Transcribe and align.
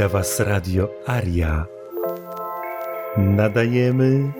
Wita 0.00 0.08
Was 0.08 0.40
Radio 0.40 0.88
Aria. 1.06 1.66
Nadajemy 3.16 4.32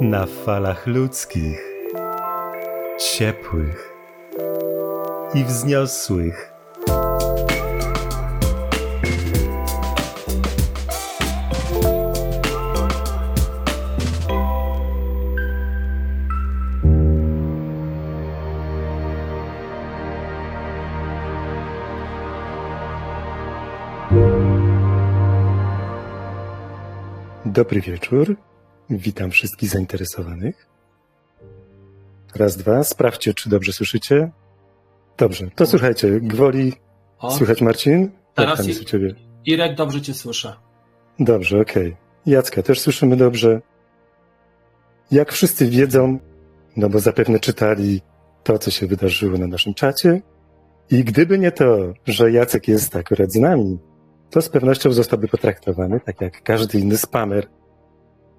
na 0.00 0.26
falach 0.26 0.86
ludzkich, 0.86 1.60
ciepłych 2.98 3.92
i 5.34 5.44
wzniosłych. 5.44 6.55
Dobry 27.56 27.80
wieczór. 27.80 28.36
Witam 28.90 29.30
wszystkich 29.30 29.68
zainteresowanych. 29.70 30.66
Raz, 32.34 32.56
dwa. 32.56 32.84
Sprawdźcie, 32.84 33.34
czy 33.34 33.50
dobrze 33.50 33.72
słyszycie. 33.72 34.30
Dobrze. 35.18 35.50
To 35.54 35.66
słuchajcie, 35.66 36.20
gwoli 36.20 36.72
O, 37.18 37.30
słychać 37.36 37.62
Marcin? 37.62 38.00
Jak 38.02 38.10
Teraz 38.34 38.58
tam 38.58 38.70
i- 38.70 38.84
ciebie? 38.84 39.14
Irek, 39.44 39.74
dobrze 39.76 40.00
cię 40.02 40.14
słyszę. 40.14 40.56
Dobrze, 41.18 41.60
okej. 41.60 41.96
Jacka 42.26 42.62
też 42.62 42.80
słyszymy 42.80 43.16
dobrze. 43.16 43.60
Jak 45.10 45.32
wszyscy 45.32 45.66
wiedzą, 45.66 46.18
no 46.76 46.88
bo 46.88 47.00
zapewne 47.00 47.40
czytali 47.40 48.00
to, 48.44 48.58
co 48.58 48.70
się 48.70 48.86
wydarzyło 48.86 49.38
na 49.38 49.46
naszym 49.46 49.74
czacie. 49.74 50.22
I 50.90 51.04
gdyby 51.04 51.38
nie 51.38 51.52
to, 51.52 51.78
że 52.06 52.32
Jacek 52.32 52.68
jest 52.68 52.96
akurat 52.96 53.32
z 53.32 53.36
nami, 53.36 53.78
to 54.30 54.42
z 54.42 54.48
pewnością 54.48 54.92
zostałby 54.92 55.28
potraktowany 55.28 56.00
tak 56.00 56.20
jak 56.20 56.42
każdy 56.42 56.78
inny 56.80 56.96
spamer. 56.96 57.46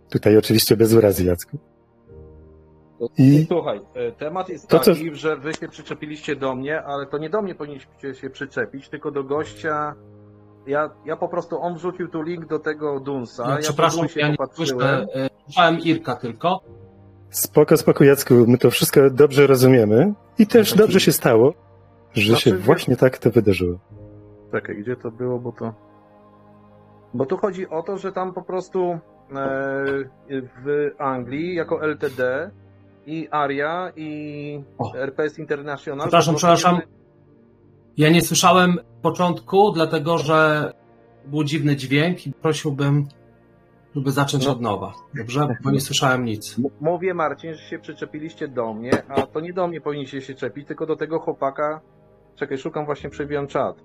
Tutaj 0.09 0.37
oczywiście 0.37 0.77
bez 0.77 0.93
urazy 0.93 1.23
Jacku. 1.25 1.57
I 3.17 3.45
Słuchaj, 3.47 3.81
e, 3.93 4.11
temat 4.11 4.49
jest 4.49 4.67
To 4.67 4.79
co- 4.79 4.91
taki, 4.93 5.15
że 5.15 5.37
wy 5.37 5.53
się 5.53 5.67
przyczepiliście 5.67 6.35
do 6.35 6.55
mnie, 6.55 6.83
ale 6.83 7.05
to 7.05 7.17
nie 7.17 7.29
do 7.29 7.41
mnie 7.41 7.55
powinniście 7.55 8.15
się 8.15 8.29
przyczepić, 8.29 8.89
tylko 8.89 9.11
do 9.11 9.23
gościa. 9.23 9.95
Ja, 10.67 10.89
ja 11.05 11.17
po 11.17 11.27
prostu, 11.27 11.61
on 11.61 11.75
wrzucił 11.75 12.07
tu 12.07 12.21
link 12.21 12.45
do 12.47 12.59
tego 12.59 12.99
Dunsa. 12.99 13.43
Ja, 13.47 13.55
ja 13.55 13.57
przepraszam, 13.57 14.07
się 14.09 14.19
ja 14.19 14.27
nie 14.29 14.35
słyszę. 14.53 15.05
e, 15.15 15.29
Słyszałem 15.43 15.79
Irka 15.79 16.15
tylko. 16.15 16.61
spoko, 17.29 17.77
spoko 17.77 18.03
Jacku, 18.03 18.33
my 18.47 18.57
to 18.57 18.71
wszystko 18.71 19.09
dobrze 19.09 19.47
rozumiemy 19.47 20.13
i 20.37 20.47
też 20.47 20.69
Taki- 20.69 20.79
dobrze 20.81 20.99
się 20.99 21.11
stało, 21.11 21.53
że 22.13 22.27
Znaczy, 22.29 22.41
się 22.49 22.57
właśnie 22.57 22.95
tak 22.95 23.17
to 23.17 23.31
wydarzyło. 23.31 23.79
Czekaj, 24.51 24.75
gdzie 24.77 24.95
to 24.95 25.11
było, 25.11 25.39
bo 25.39 25.51
to... 25.51 25.73
Bo 27.13 27.25
tu 27.25 27.37
chodzi 27.37 27.69
o 27.69 27.83
to, 27.83 27.97
że 27.97 28.11
tam 28.11 28.33
po 28.33 28.41
prostu 28.41 28.91
e, 28.91 28.99
w 30.65 30.91
Anglii 30.97 31.55
jako 31.55 31.81
LTD 31.83 32.51
i 33.05 33.27
ARIA 33.31 33.91
i 33.95 34.63
O. 34.77 34.93
RPS 34.95 35.39
International... 35.39 35.99
Przepraszam, 36.07 36.35
przepraszam. 36.35 36.79
Ja 37.97 38.09
nie 38.09 38.21
słyszałem 38.21 38.77
początku, 39.01 39.71
dlatego 39.71 40.17
że 40.17 40.71
był 41.25 41.43
dziwny 41.43 41.75
dźwięk 41.75 42.27
i 42.27 42.33
prosiłbym, 42.33 43.07
żeby 43.95 44.11
zacząć 44.11 44.45
No. 44.45 44.51
od 44.51 44.61
nowa. 44.61 44.93
Dobrze? 45.17 45.47
Bo 45.63 45.71
nie 45.71 45.81
słyszałem 45.81 46.25
nic. 46.25 46.57
Mówię 46.81 47.13
Marcin, 47.13 47.53
że 47.53 47.61
się 47.69 47.79
przyczepiliście 47.79 48.47
do 48.47 48.73
mnie, 48.73 48.91
a 49.09 49.21
to 49.21 49.39
nie 49.39 49.53
do 49.53 49.67
mnie 49.67 49.81
powinniście 49.81 50.21
się 50.21 50.33
czepić, 50.35 50.67
tylko 50.67 50.85
do 50.85 50.95
tego 50.95 51.19
chłopaka. 51.19 51.81
Czekaj, 52.35 52.57
szukam 52.57 52.85
właśnie 52.85 53.09
przewijam 53.09 53.47
czat. 53.47 53.83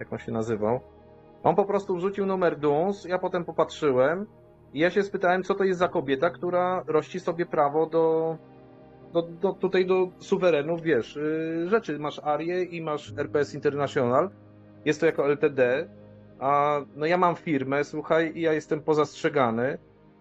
Jak 0.00 0.12
on 0.12 0.18
się 0.18 0.32
nazywał? 0.32 0.80
On 1.42 1.56
po 1.56 1.64
prostu 1.64 1.96
wrzucił 1.96 2.26
numer 2.26 2.58
DUNS, 2.58 3.04
ja 3.04 3.18
potem 3.18 3.44
popatrzyłem 3.44 4.26
i 4.72 4.78
ja 4.78 4.90
się 4.90 5.02
spytałem, 5.02 5.42
co 5.42 5.54
to 5.54 5.64
jest 5.64 5.78
za 5.78 5.88
kobieta, 5.88 6.30
która 6.30 6.84
rości 6.86 7.20
sobie 7.20 7.46
prawo 7.46 7.86
do, 7.86 8.36
do, 9.12 9.22
do 9.22 9.52
tutaj 9.52 9.86
do 9.86 10.08
suwerenów, 10.18 10.82
wiesz, 10.82 11.16
yy, 11.16 11.68
rzeczy. 11.68 11.98
Masz 11.98 12.18
Arię 12.24 12.62
i 12.62 12.82
masz 12.82 13.12
RPS 13.16 13.54
International. 13.54 14.30
Jest 14.84 15.00
to 15.00 15.06
jako 15.06 15.26
LTD, 15.26 15.88
a 16.38 16.80
no 16.96 17.06
ja 17.06 17.16
mam 17.16 17.36
firmę, 17.36 17.84
słuchaj, 17.84 18.32
i 18.34 18.40
ja 18.40 18.52
jestem 18.52 18.82
pozastrzegany. 18.82 19.78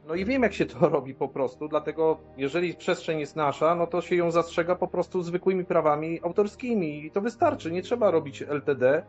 No 0.08 0.16
i 0.16 0.26
wiem, 0.26 0.44
jak 0.44 0.54
się 0.54 0.66
to 0.66 0.90
robi 0.96 1.16
po 1.16 1.28
prostu, 1.28 1.68
dlatego 1.68 2.18
jeżeli 2.38 2.74
przestrzeń 2.74 3.20
jest 3.20 3.36
nasza, 3.36 3.76
no 3.76 3.88
to 3.88 4.02
się 4.02 4.16
ją 4.16 4.32
zastrzega 4.32 4.76
po 4.76 4.88
prostu 4.88 5.22
zwykłymi 5.22 5.66
prawami 5.66 6.20
autorskimi 6.24 7.06
i 7.06 7.12
to 7.12 7.22
wystarczy, 7.22 7.72
nie 7.72 7.82
trzeba 7.82 8.12
robić 8.12 8.42
LTD. 8.42 9.04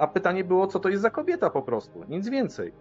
A 0.00 0.06
pytanie 0.06 0.44
było, 0.44 0.66
co 0.66 0.80
to 0.80 0.88
jest 0.88 1.02
za 1.02 1.10
kobieta 1.10 1.50
po 1.50 1.62
prostu, 1.62 2.04
nic 2.08 2.28
więcej. 2.28 2.72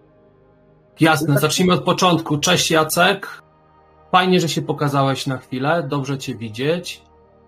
Jasne, 0.99 1.39
zacznijmy 1.39 1.73
od 1.73 1.83
początku. 1.83 2.37
Cześć 2.37 2.71
Jacek. 2.71 3.41
Fajnie, 4.11 4.39
że 4.39 4.49
się 4.49 4.61
pokazałeś 4.61 5.27
na 5.27 5.37
chwilę. 5.37 5.87
Dobrze 5.89 6.17
cię 6.17 6.35
widzieć. 6.35 7.01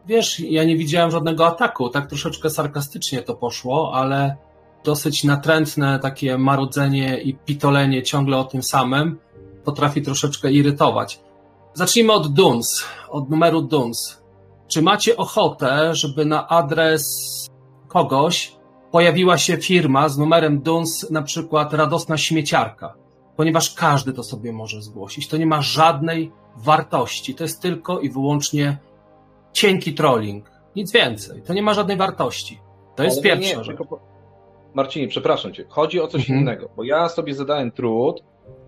Wiesz, 0.05 0.39
ja 0.39 0.63
nie 0.63 0.77
widziałem 0.77 1.11
żadnego 1.11 1.47
ataku. 1.47 1.89
Tak 1.89 2.07
troszeczkę 2.07 2.49
sarkastycznie 2.49 3.21
to 3.21 3.35
poszło, 3.35 3.91
ale 3.93 4.35
dosyć 4.83 5.23
natrętne 5.23 5.99
takie 5.99 6.37
marudzenie 6.37 7.21
i 7.21 7.33
pitolenie 7.33 8.03
ciągle 8.03 8.37
o 8.37 8.43
tym 8.43 8.63
samym 8.63 9.19
potrafi 9.63 10.01
troszeczkę 10.01 10.51
irytować. 10.51 11.19
Zacznijmy 11.73 12.13
od 12.13 12.33
DUNS, 12.33 12.85
od 13.09 13.29
numeru 13.29 13.61
DUNS. 13.61 14.21
Czy 14.67 14.81
macie 14.81 15.17
ochotę, 15.17 15.95
żeby 15.95 16.25
na 16.25 16.47
adres 16.47 17.05
kogoś 17.87 18.60
pojawiła 18.91 19.37
się 19.37 19.57
firma 19.57 20.09
z 20.09 20.17
numerem 20.17 20.61
DUNS, 20.61 21.09
na 21.11 21.21
przykład 21.21 21.73
radosna 21.73 22.17
śmieciarka? 22.17 22.93
Ponieważ 23.35 23.73
każdy 23.73 24.13
to 24.13 24.23
sobie 24.23 24.53
może 24.53 24.81
zgłosić. 24.81 25.27
To 25.27 25.37
nie 25.37 25.45
ma 25.45 25.61
żadnej 25.61 26.31
wartości. 26.57 27.35
To 27.35 27.43
jest 27.43 27.61
tylko 27.61 27.99
i 27.99 28.09
wyłącznie 28.09 28.77
cienki 29.53 29.93
trolling. 29.93 30.51
Nic 30.75 30.91
więcej. 30.91 31.41
To 31.41 31.53
nie 31.53 31.63
ma 31.63 31.73
żadnej 31.73 31.97
wartości. 31.97 32.59
To 32.95 33.03
jest 33.03 33.17
Ale 33.17 33.23
pierwsza 33.23 33.57
nie, 33.57 33.63
rzecz. 33.63 33.77
tylko 33.77 33.99
Marcinie, 34.73 35.07
przepraszam 35.07 35.53
cię, 35.53 35.65
chodzi 35.69 36.01
o 36.01 36.07
coś 36.07 36.21
Mhm. 36.21 36.39
innego, 36.39 36.69
bo 36.77 36.83
ja 36.83 37.09
sobie 37.09 37.33
zadałem 37.35 37.71
trud, 37.71 38.23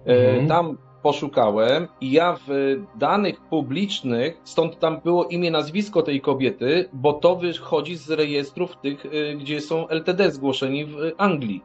e, 0.05 0.29
Mhm. 0.29 0.47
tam 0.47 0.77
poszukałem 1.03 1.87
i 2.01 2.11
ja 2.11 2.37
w 2.47 2.75
danych 2.95 3.41
publicznych, 3.41 4.37
stąd 4.43 4.79
tam 4.79 5.01
było 5.01 5.25
imię, 5.25 5.51
nazwisko 5.51 6.01
tej 6.01 6.21
kobiety, 6.21 6.89
bo 6.93 7.13
to 7.13 7.35
wychodzi 7.35 7.95
z 7.95 8.09
rejestrów 8.09 8.77
tych, 8.77 9.05
e, 9.05 9.35
gdzie 9.35 9.61
są 9.61 9.87
LTD 9.87 10.31
zgłoszeni 10.31 10.85
w 10.85 10.97
Anglii. 11.17 11.63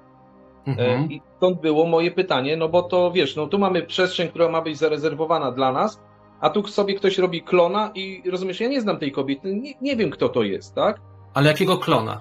Mhm. 0.67 1.11
I 1.13 1.23
stąd 1.37 1.61
było 1.61 1.87
moje 1.87 2.11
pytanie, 2.11 2.57
no 2.57 2.69
bo 2.69 2.83
to 2.83 3.13
wiesz, 3.13 3.37
no 3.37 3.47
tu 3.47 3.59
mamy 3.59 3.83
przestrzeń, 3.83 4.29
która 4.29 4.49
ma 4.49 4.63
być 4.63 4.79
zarezerwowana 4.79 5.53
dla 5.53 5.73
nas, 5.73 6.01
a 6.41 6.51
tu 6.51 6.67
sobie 6.67 6.95
ktoś 6.95 7.19
robi 7.19 7.43
klona 7.43 7.91
i 7.95 8.23
rozumiesz, 8.31 8.61
ja 8.61 8.69
nie 8.69 8.81
znam 8.81 8.99
tej 8.99 9.13
kobiety, 9.13 9.55
nie, 9.55 9.73
nie 9.81 9.97
wiem 9.97 10.11
kto 10.11 10.29
to 10.29 10.43
jest, 10.43 10.75
tak? 10.75 11.01
Ale 11.35 11.49
jakiego 11.49 11.79
klona? 11.79 12.21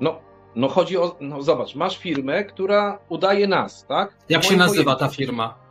No, 0.00 0.18
no 0.56 0.68
chodzi 0.68 0.98
o, 0.98 1.16
no 1.20 1.42
zobacz, 1.42 1.74
masz 1.74 1.98
firmę, 1.98 2.44
która 2.44 2.98
udaje 3.08 3.48
nas, 3.48 3.86
tak? 3.86 4.16
Jak 4.28 4.42
W 4.42 4.44
się 4.44 4.50
moim 4.50 4.58
nazywa 4.58 4.94
ta 4.94 5.08
firma? 5.08 5.65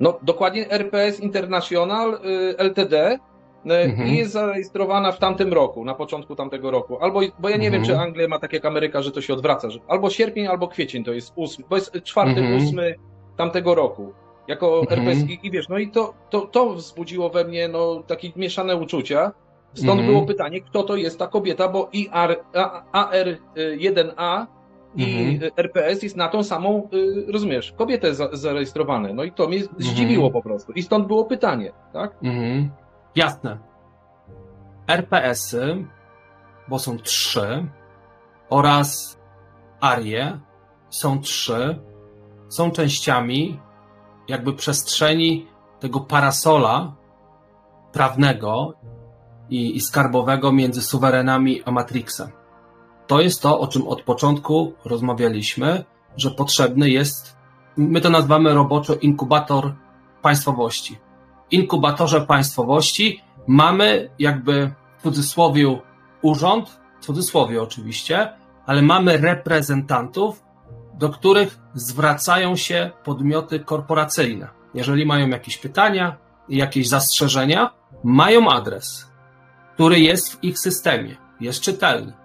No 0.00 0.18
dokładnie 0.22 0.70
RPS 0.70 1.20
International 1.20 2.14
y, 2.14 2.54
LTD 2.58 2.94
y, 3.12 3.18
Mhm. 3.70 4.08
i 4.08 4.16
jest 4.16 4.32
zarejestrowana 4.32 5.12
w 5.12 5.18
tamtym 5.18 5.52
roku, 5.52 5.84
na 5.84 5.94
początku 5.94 6.36
tamtego 6.36 6.70
roku. 6.70 6.98
Albo, 7.00 7.20
bo 7.38 7.48
ja 7.48 7.56
nie 7.56 7.66
Mhm. 7.66 7.72
wiem, 7.72 7.84
czy 7.84 7.98
Anglia 7.98 8.28
ma 8.28 8.38
tak 8.38 8.52
jak 8.52 8.64
Ameryka, 8.64 9.02
że 9.02 9.10
to 9.12 9.20
się 9.20 9.34
odwraca, 9.34 9.70
że 9.70 9.78
albo 9.88 10.10
sierpień, 10.10 10.46
albo 10.46 10.68
kwiecień 10.68 11.04
to 11.04 11.12
jest 11.12 11.32
ósmy, 11.36 11.64
bo 11.70 11.76
jest 11.76 11.92
czwarty, 12.04 12.40
Mhm. 12.40 12.56
ósmy 12.56 12.94
tamtego 13.36 13.74
roku. 13.74 14.12
Jako 14.48 14.80
Mhm. 14.80 15.00
RPS 15.08 15.24
i, 15.42 15.50
wiesz, 15.50 15.68
no 15.68 15.78
i 15.78 15.90
to, 15.90 16.14
to, 16.30 16.40
to 16.40 16.74
wzbudziło 16.74 17.30
we 17.30 17.44
mnie 17.44 17.68
no, 17.68 18.02
takie 18.06 18.32
mieszane 18.36 18.76
uczucia. 18.76 19.32
Stąd 19.74 19.90
Mhm. 20.00 20.06
było 20.08 20.26
pytanie, 20.26 20.60
kto 20.60 20.82
to 20.82 20.96
jest 20.96 21.18
ta 21.18 21.26
kobieta, 21.26 21.68
bo 21.68 21.88
IR, 21.92 22.36
A- 22.54 22.82
AR1A 22.92 24.46
i 24.96 25.30
Mhm. 25.32 25.50
RPS 25.56 26.02
jest 26.02 26.16
na 26.16 26.28
tą 26.28 26.42
samą, 26.44 26.88
y, 26.92 27.32
rozumiesz, 27.32 27.72
kobietę 27.72 28.14
za, 28.14 28.28
zarejestrowane. 28.32 29.12
No 29.14 29.24
i 29.24 29.32
to 29.32 29.48
mnie 29.48 29.56
Mhm. 29.58 29.82
zdziwiło 29.82 30.30
po 30.30 30.42
prostu. 30.42 30.72
I 30.72 30.82
stąd 30.82 31.06
było 31.06 31.24
pytanie, 31.24 31.72
tak? 31.92 32.14
Mhm. 32.22 32.70
Jasne. 33.16 33.58
RPS-y, 34.88 35.84
bo 36.68 36.78
są 36.78 36.98
trzy, 36.98 37.66
oraz 38.50 39.18
arie 39.80 40.40
są 40.88 41.20
trzy, 41.20 41.78
są 42.48 42.70
częściami 42.70 43.60
jakby 44.28 44.52
przestrzeni 44.52 45.46
tego 45.80 46.00
parasola 46.00 46.92
prawnego 47.92 48.74
i, 49.50 49.76
i 49.76 49.80
skarbowego 49.80 50.52
między 50.52 50.82
suwerenami 50.82 51.62
a 51.64 51.70
Matrixem. 51.70 52.28
To 53.10 53.20
jest 53.20 53.42
to, 53.42 53.60
o 53.60 53.66
czym 53.66 53.88
od 53.88 54.02
początku 54.02 54.72
rozmawialiśmy, 54.84 55.84
że 56.16 56.30
potrzebny 56.30 56.90
jest, 56.90 57.36
my 57.76 58.00
to 58.00 58.10
nazywamy 58.10 58.54
roboczo 58.54 58.94
inkubator 58.94 59.74
państwowości. 60.22 60.98
Inkubatorze 61.50 62.20
państwowości 62.20 63.20
mamy 63.46 64.10
jakby 64.18 64.72
w 64.98 65.02
cudzysłowie 65.02 65.80
urząd, 66.22 66.80
w 67.00 67.04
cudzysłowie 67.04 67.62
oczywiście, 67.62 68.32
ale 68.66 68.82
mamy 68.82 69.16
reprezentantów 69.16 70.42
do 70.94 71.08
których 71.08 71.58
zwracają 71.74 72.56
się 72.56 72.90
podmioty 73.04 73.60
korporacyjne. 73.60 74.48
Jeżeli 74.74 75.06
mają 75.06 75.28
jakieś 75.28 75.58
pytania, 75.58 76.16
jakieś 76.48 76.88
zastrzeżenia, 76.88 77.70
mają 78.04 78.50
adres, 78.50 79.10
który 79.74 80.00
jest 80.00 80.32
w 80.32 80.44
ich 80.44 80.58
systemie, 80.58 81.16
jest 81.40 81.60
czytelny. 81.60 82.20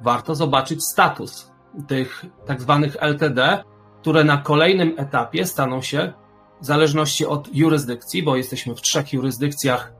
Warto 0.00 0.34
zobaczyć 0.34 0.84
status 0.84 1.50
tych 1.88 2.24
tak 2.46 2.60
zwanych 2.60 2.96
LTD, 3.00 3.64
które 4.00 4.24
na 4.24 4.38
kolejnym 4.38 4.94
etapie 4.96 5.46
staną 5.46 5.82
się, 5.82 6.12
w 6.60 6.66
zależności 6.66 7.26
od 7.26 7.54
jurysdykcji, 7.54 8.22
bo 8.22 8.36
jesteśmy 8.36 8.74
w 8.74 8.80
trzech 8.80 9.12
jurysdykcjach 9.12 9.92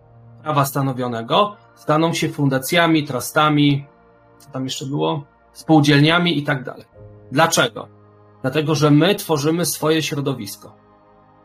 prawa 0.42 0.64
stanowionego, 0.64 1.56
staną 1.74 2.14
się 2.14 2.28
fundacjami, 2.28 3.04
trustami, 3.04 3.86
co 4.38 4.50
tam 4.50 4.64
jeszcze 4.64 4.86
było? 4.86 5.24
Spółdzielniami 5.52 6.38
i 6.38 6.42
tak 6.42 6.64
dalej. 6.64 6.84
Dlaczego? 7.32 7.88
Dlatego, 8.42 8.74
że 8.74 8.90
my 8.90 9.14
tworzymy 9.14 9.66
swoje 9.66 10.02
środowisko, 10.02 10.76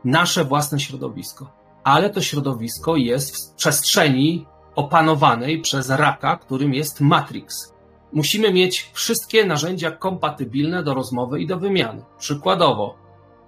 nasze 0.04 0.46
własne 0.46 0.80
środowisko, 0.80 1.52
ale 1.84 2.10
to 2.10 2.22
środowisko 2.22 2.96
jest 2.96 3.36
w 3.36 3.56
przestrzeni 3.56 4.46
opanowanej 4.76 5.62
przez 5.62 5.90
raka, 5.90 6.38
którym 6.38 6.74
jest 6.74 7.02
Matrix. 7.02 7.75
Musimy 8.16 8.54
mieć 8.54 8.90
wszystkie 8.94 9.46
narzędzia 9.46 9.92
kompatybilne 9.92 10.84
do 10.84 10.94
rozmowy 10.94 11.42
i 11.42 11.48
do 11.48 11.58
wymiany. 11.58 12.04
Przykładowo, 12.18 12.96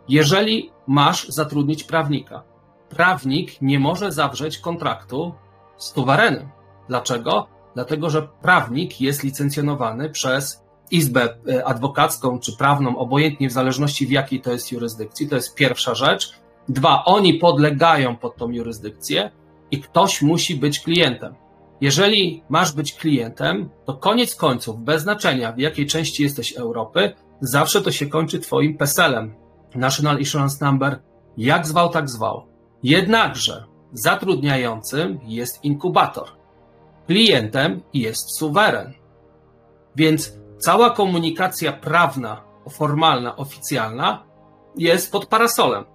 jeżeli 0.09 0.71
masz 0.87 1.27
zatrudnić 1.27 1.83
prawnika, 1.83 2.43
prawnik 2.89 3.61
nie 3.61 3.79
może 3.79 4.11
zawrzeć 4.11 4.57
kontraktu 4.57 5.33
z 5.77 5.93
suwerenem. 5.93 6.49
Dlaczego? 6.87 7.47
Dlatego, 7.75 8.09
że 8.09 8.27
prawnik 8.41 9.01
jest 9.01 9.23
licencjonowany 9.23 10.09
przez 10.09 10.63
izbę 10.91 11.37
e, 11.49 11.65
adwokacką 11.65 12.39
czy 12.39 12.57
prawną, 12.57 12.97
obojętnie 12.97 13.49
w 13.49 13.51
zależności 13.51 14.07
w 14.07 14.11
jakiej 14.11 14.41
to 14.41 14.51
jest 14.51 14.71
jurysdykcji. 14.71 15.27
To 15.27 15.35
jest 15.35 15.55
pierwsza 15.55 15.95
rzecz. 15.95 16.33
Dwa, 16.69 17.03
oni 17.05 17.33
podlegają 17.33 18.15
pod 18.15 18.35
tą 18.35 18.49
jurysdykcję 18.49 19.31
i 19.71 19.81
ktoś 19.81 20.21
musi 20.21 20.55
być 20.55 20.79
klientem. 20.79 21.35
Jeżeli 21.81 22.44
masz 22.50 22.71
być 22.71 22.94
klientem, 22.94 23.69
to 23.85 23.94
koniec 23.94 24.35
końców, 24.35 24.83
bez 24.83 25.01
znaczenia 25.01 25.51
w 25.51 25.59
jakiej 25.59 25.85
części 25.85 26.24
jesteś 26.24 26.53
Europy, 26.53 27.13
zawsze 27.41 27.81
to 27.81 27.91
się 27.91 28.07
kończy 28.07 28.39
twoim 28.39 28.77
PESEL-em, 28.77 29.35
National 29.75 30.19
Insurance 30.19 30.65
Number, 30.65 31.00
jak 31.38 31.68
zwał, 31.68 31.89
tak 31.89 32.09
zwał. 32.09 32.45
Jednakże 32.83 33.65
zatrudniającym 33.94 35.19
jest 35.25 35.63
inkubator, 35.63 36.27
klientem 37.07 37.81
jest 37.94 38.38
suweren. 38.38 38.94
Więc 39.95 40.33
cała 40.57 40.89
komunikacja 40.89 41.73
prawna, 41.73 42.41
formalna, 42.69 43.35
oficjalna 43.35 44.23
jest 44.77 45.12
pod 45.12 45.25
parasolem. 45.25 45.85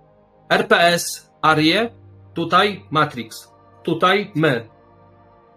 RPS, 0.50 1.31
ARIE, 1.43 1.90
tutaj 2.35 2.85
Matrix, 2.90 3.52
tutaj 3.82 4.32
my. 4.35 4.71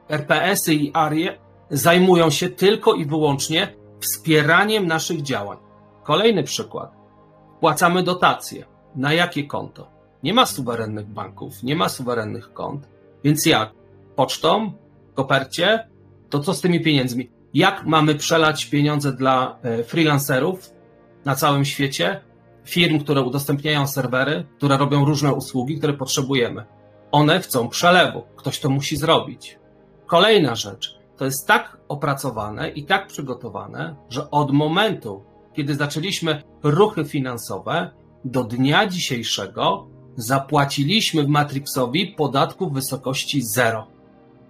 RPS-y 0.09 0.73
i 0.73 0.91
ARIE 0.93 1.37
zajmują 1.69 2.29
się 2.29 2.49
tylko 2.49 2.93
i 2.93 3.05
wyłącznie 3.05 3.73
wspieraniem 3.99 4.87
naszych 4.87 5.21
działań. 5.21 5.57
Kolejny 6.03 6.43
przykład. 6.43 6.91
Płacamy 7.59 8.03
dotacje. 8.03 8.65
Na 8.95 9.13
jakie 9.13 9.43
konto? 9.43 9.91
Nie 10.23 10.33
ma 10.33 10.45
suwerennych 10.45 11.07
banków, 11.07 11.63
nie 11.63 11.75
ma 11.75 11.89
suwerennych 11.89 12.53
kont. 12.53 12.87
Więc 13.23 13.45
jak? 13.45 13.71
Pocztą? 14.15 14.73
Kopercie? 15.13 15.87
To 16.29 16.39
co 16.39 16.53
z 16.53 16.61
tymi 16.61 16.81
pieniędzmi? 16.81 17.29
Jak 17.53 17.85
mamy 17.85 18.15
przelać 18.15 18.65
pieniądze 18.65 19.13
dla 19.13 19.57
e, 19.63 19.83
freelancerów 19.83 20.69
na 21.25 21.35
całym 21.35 21.65
świecie? 21.65 22.21
Firm, 22.63 22.99
które 22.99 23.21
udostępniają 23.21 23.87
serwery, 23.87 24.45
które 24.57 24.77
robią 24.77 25.05
różne 25.05 25.33
usługi, 25.33 25.77
które 25.77 25.93
potrzebujemy. 25.93 26.65
One 27.11 27.39
chcą 27.39 27.69
przelewu. 27.69 28.23
Ktoś 28.35 28.59
to 28.59 28.69
musi 28.69 28.97
zrobić. 28.97 29.59
Kolejna 30.05 30.55
rzecz. 30.55 30.99
To 31.17 31.25
jest 31.25 31.47
tak 31.47 31.77
opracowane 31.87 32.69
i 32.69 32.85
tak 32.85 33.07
przygotowane, 33.07 33.95
że 34.09 34.31
od 34.31 34.51
momentu, 34.51 35.23
kiedy 35.53 35.75
zaczęliśmy 35.75 36.43
ruchy 36.63 37.05
finansowe, 37.05 37.91
do 38.25 38.43
dnia 38.43 38.87
dzisiejszego 38.87 39.87
zapłaciliśmy 40.15 41.23
w 41.23 41.27
Matrixowi 41.27 42.07
podatku 42.07 42.69
w 42.69 42.73
wysokości 42.73 43.41
zero. 43.41 43.87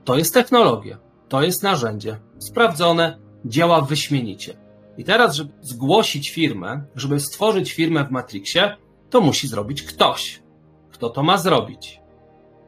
To 0.03 0.17
jest 0.17 0.33
technologia, 0.33 0.97
to 1.29 1.43
jest 1.43 1.63
narzędzie 1.63 2.19
sprawdzone, 2.39 3.17
działa 3.45 3.81
wyśmienicie. 3.81 4.57
I 4.97 5.03
teraz, 5.03 5.35
żeby 5.35 5.53
zgłosić 5.61 6.29
firmę, 6.29 6.83
żeby 6.95 7.19
stworzyć 7.19 7.73
firmę 7.73 8.05
w 8.05 8.11
Matrixie, 8.11 8.77
to 9.09 9.21
musi 9.21 9.47
zrobić 9.47 9.83
ktoś. 9.83 10.43
Kto 10.91 11.09
to 11.09 11.23
ma 11.23 11.37
zrobić? 11.37 12.01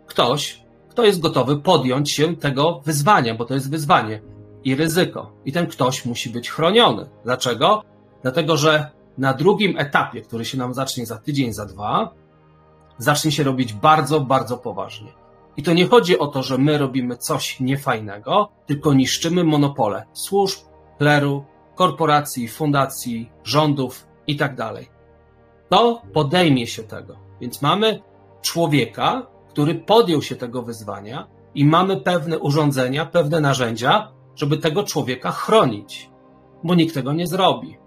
Ktoś, 0.08 0.64
kto 0.98 1.06
jest 1.06 1.20
gotowy 1.20 1.58
podjąć 1.58 2.12
się 2.12 2.36
tego 2.36 2.82
wyzwania, 2.86 3.36
bo 3.36 3.46
to 3.46 3.54
jest 3.54 3.72
wyzwanie 3.72 4.22
i 4.64 4.76
ryzyko. 4.76 5.32
I 5.46 5.52
ten 5.52 5.68
ktoś 5.68 6.06
musi 6.06 6.30
być 6.30 6.50
chroniony. 6.50 7.10
Dlaczego? 7.24 7.84
Dlatego, 8.22 8.58
że 8.58 8.90
na 9.18 9.34
drugim 9.34 9.78
etapie, 9.78 10.22
który 10.22 10.46
się 10.46 10.58
nam 10.58 10.74
zacznie 10.74 11.06
za 11.06 11.18
tydzień, 11.18 11.54
za 11.54 11.66
dwa, 11.66 12.14
zacznie 12.98 13.32
się 13.32 13.44
robić 13.44 13.74
bardzo, 13.74 14.20
bardzo 14.20 14.58
poważnie. 14.58 15.12
I 15.58 15.64
to 15.64 15.74
nie 15.74 15.88
chodzi 15.88 16.20
o 16.20 16.28
to, 16.28 16.44
że 16.44 16.58
my 16.58 16.78
robimy 16.78 17.18
coś 17.18 17.60
niefajnego, 17.60 18.50
tylko 18.66 18.94
niszczymy 18.94 19.44
monopole 19.44 20.06
służb, 20.14 20.60
kleru, 20.98 21.46
korporacji, 21.76 22.48
fundacji, 22.48 23.32
rządów 23.44 24.08
i 24.28 24.36
tak 24.36 24.56
dalej. 24.56 24.90
To 25.70 26.02
podejmie 26.14 26.68
się 26.68 26.84
tego. 26.84 27.16
Więc 27.42 27.62
mamy 27.62 28.00
człowieka, 28.42 29.28
który 29.58 29.76
podjął 29.76 30.22
się 30.22 30.36
tego 30.36 30.62
wyzwania 30.62 31.28
i 31.56 31.66
mamy 31.66 32.02
pewne 32.02 32.40
urządzenia, 32.40 33.06
pewne 33.06 33.40
narzędzia, 33.40 34.12
żeby 34.36 34.58
tego 34.58 34.84
człowieka 34.84 35.32
chronić, 35.32 36.10
bo 36.64 36.76
nikt 36.76 36.94
tego 36.94 37.14
nie 37.14 37.28
zrobi. 37.28 37.78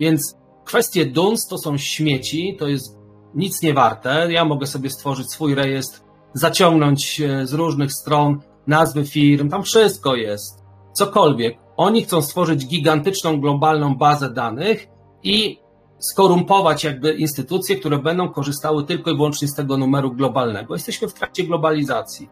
Więc 0.00 0.36
kwestie 0.64 1.06
DUNS 1.06 1.46
to 1.46 1.58
są 1.58 1.78
śmieci, 1.78 2.56
to 2.58 2.68
jest 2.68 2.98
nic 3.34 3.62
nie 3.62 3.74
warte. 3.74 4.32
Ja 4.32 4.44
mogę 4.44 4.66
sobie 4.66 4.90
stworzyć 4.90 5.30
swój 5.30 5.54
rejestr, 5.54 6.00
zaciągnąć 6.34 7.22
z 7.44 7.52
różnych 7.52 7.92
stron 7.92 8.40
nazwy 8.66 9.06
firm, 9.06 9.48
tam 9.48 9.62
wszystko 9.62 10.14
jest. 10.14 10.64
Cokolwiek. 10.92 11.58
Oni 11.76 12.02
chcą 12.02 12.22
stworzyć 12.22 12.66
gigantyczną, 12.66 13.40
globalną 13.40 13.94
bazę 13.94 14.30
danych 14.30 14.88
i 15.22 15.58
skorumpować 16.00 16.84
jakby 16.84 17.12
instytucje, 17.12 17.76
które 17.76 17.98
będą 17.98 18.28
korzystały 18.28 18.84
tylko 18.84 19.10
i 19.10 19.16
wyłącznie 19.16 19.48
z 19.48 19.54
tego 19.54 19.76
numeru 19.76 20.12
globalnego. 20.12 20.74
Jesteśmy 20.74 21.08
w 21.08 21.14
trakcie 21.14 21.44
globalizacji. 21.44 22.28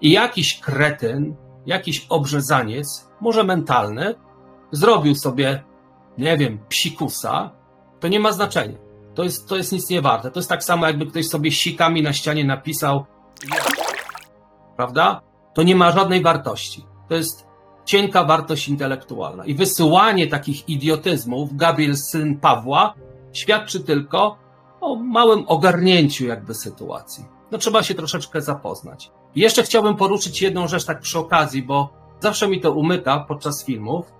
I 0.00 0.10
jakiś 0.10 0.60
kretyn, 0.60 1.36
jakiś 1.66 2.06
obrzezaniec, 2.08 3.08
może 3.20 3.44
mentalny, 3.44 4.14
zrobił 4.72 5.14
sobie, 5.14 5.62
nie 6.18 6.36
wiem, 6.36 6.58
psikusa, 6.68 7.50
to 8.00 8.08
nie 8.08 8.20
ma 8.20 8.32
znaczenia. 8.32 8.78
To 9.14 9.24
jest, 9.24 9.48
to 9.48 9.56
jest 9.56 9.72
nic 9.72 9.90
nie 9.90 10.02
warte. 10.02 10.30
To 10.30 10.38
jest 10.38 10.48
tak 10.48 10.64
samo, 10.64 10.86
jakby 10.86 11.06
ktoś 11.06 11.28
sobie 11.28 11.50
sikami 11.50 12.02
na 12.02 12.12
ścianie 12.12 12.44
napisał, 12.44 13.04
prawda? 14.76 15.20
To 15.54 15.62
nie 15.62 15.76
ma 15.76 15.92
żadnej 15.92 16.22
wartości. 16.22 16.86
To 17.08 17.14
jest 17.14 17.46
cienka 17.84 18.24
wartość 18.24 18.68
intelektualna. 18.68 19.44
I 19.44 19.54
wysyłanie 19.54 20.26
takich 20.26 20.68
idiotyzmów, 20.68 21.56
Gabriel 21.56 21.96
syn 21.96 22.38
Pawła, 22.40 22.94
świadczy 23.32 23.80
tylko 23.80 24.36
o 24.80 24.96
małym 24.96 25.44
ogarnięciu 25.46 26.26
jakby 26.26 26.54
sytuacji. 26.54 27.24
No 27.50 27.58
trzeba 27.58 27.82
się 27.82 27.94
troszeczkę 27.94 28.40
zapoznać. 28.40 29.10
I 29.34 29.40
jeszcze 29.40 29.62
chciałbym 29.62 29.96
poruszyć 29.96 30.42
jedną 30.42 30.68
rzecz 30.68 30.84
tak 30.84 31.00
przy 31.00 31.18
okazji, 31.18 31.62
bo 31.62 31.88
zawsze 32.20 32.48
mi 32.48 32.60
to 32.60 32.72
umyka 32.72 33.20
podczas 33.28 33.64
filmów, 33.64 34.12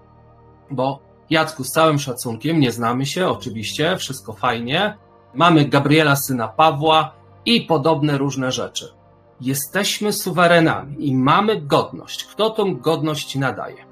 bo 0.70 1.00
Jacku, 1.30 1.64
z 1.64 1.70
całym 1.70 1.98
szacunkiem, 1.98 2.60
nie 2.60 2.72
znamy 2.72 3.06
się, 3.06 3.28
oczywiście, 3.28 3.96
wszystko 3.96 4.32
fajnie. 4.32 4.96
Mamy 5.34 5.64
Gabriela, 5.64 6.16
syna 6.16 6.48
Pawła 6.48 7.12
i 7.46 7.60
podobne 7.60 8.18
różne 8.18 8.52
rzeczy. 8.52 8.92
Jesteśmy 9.40 10.12
suwerenami 10.12 11.08
i 11.08 11.14
mamy 11.14 11.60
godność. 11.60 12.24
Kto 12.24 12.50
tą 12.50 12.76
godność 12.76 13.36
nadaje? 13.36 13.84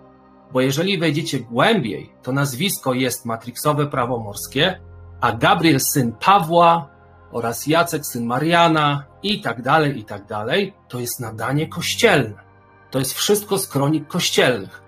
Bo 0.53 0.61
jeżeli 0.61 0.99
wejdziecie 0.99 1.41
głębiej, 1.41 2.13
to 2.23 2.33
nazwisko 2.33 2.95
jest 2.95 3.27
matrixowe 3.27 3.87
prawo 3.87 4.19
morskie, 4.19 4.81
a 5.21 5.33
Gabriel, 5.33 5.81
syn 5.81 6.13
Pawła 6.13 6.89
oraz 7.33 7.67
Jacek, 7.67 8.07
syn 8.07 8.27
Mariana 8.27 9.05
i 9.23 9.41
tak 9.41 9.63
dalej, 9.63 9.99
i 9.99 10.05
tak 10.05 10.27
dalej, 10.27 10.75
to 10.89 10.99
jest 10.99 11.21
nadanie 11.21 11.69
kościelne. 11.69 12.51
To 12.91 12.99
jest 12.99 13.15
wszystko 13.15 13.59
z 13.59 13.69
kronik 13.69 14.09
kościelnych. 14.09 14.83